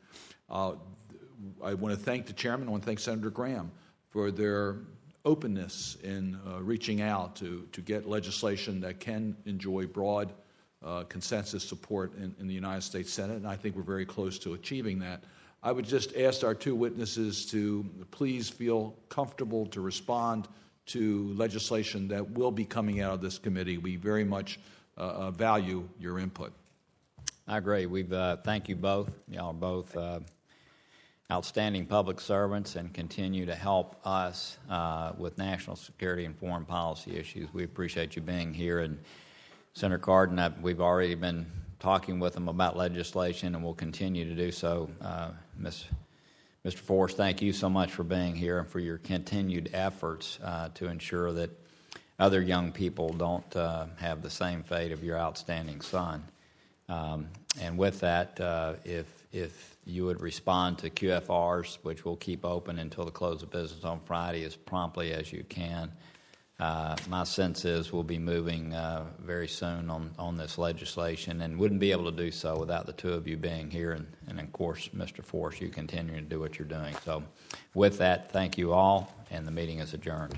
[0.51, 0.73] Uh,
[1.63, 2.67] I want to thank the chairman.
[2.67, 3.71] I want to thank Senator Graham
[4.11, 4.79] for their
[5.25, 10.33] openness in uh, reaching out to, to get legislation that can enjoy broad
[10.85, 14.39] uh, consensus support in, in the United States Senate, and I think we're very close
[14.41, 15.25] to achieving that.
[15.63, 20.47] I would just ask our two witnesses to please feel comfortable to respond
[20.87, 23.77] to legislation that will be coming out of this committee.
[23.77, 24.61] We very much
[24.97, 26.53] uh, uh value your input.
[27.47, 27.87] I agree.
[27.87, 29.11] We uh, thank you both.
[29.29, 30.21] Y'all are both uh,
[31.31, 37.17] outstanding public servants and continue to help us uh, with national security and foreign policy
[37.19, 37.53] issues.
[37.53, 38.79] We appreciate you being here.
[38.79, 38.99] And
[39.75, 41.45] Senator Cardin, we've already been
[41.81, 44.89] talking with them about legislation, and we'll continue to do so.
[45.03, 45.85] Uh, Ms.
[46.65, 46.79] Mr.
[46.79, 50.89] Force, thank you so much for being here and for your continued efforts uh, to
[50.89, 51.51] ensure that
[52.19, 56.25] other young people don't uh, have the same fate of your outstanding son.
[56.89, 57.29] Um,
[57.61, 62.45] and with that, uh, if if you would respond to QFRs, which we will keep
[62.45, 65.93] open until the close of business on Friday, as promptly as you can.
[66.61, 71.57] Uh, my sense is we'll be moving uh, very soon on, on this legislation and
[71.57, 74.41] wouldn't be able to do so without the two of you being here and, and
[74.41, 75.23] of course, Mr.
[75.23, 76.97] Force, you continuing to do what you're doing.
[77.05, 77.23] So,
[77.75, 80.37] with that, thank you all, and the meeting is adjourned.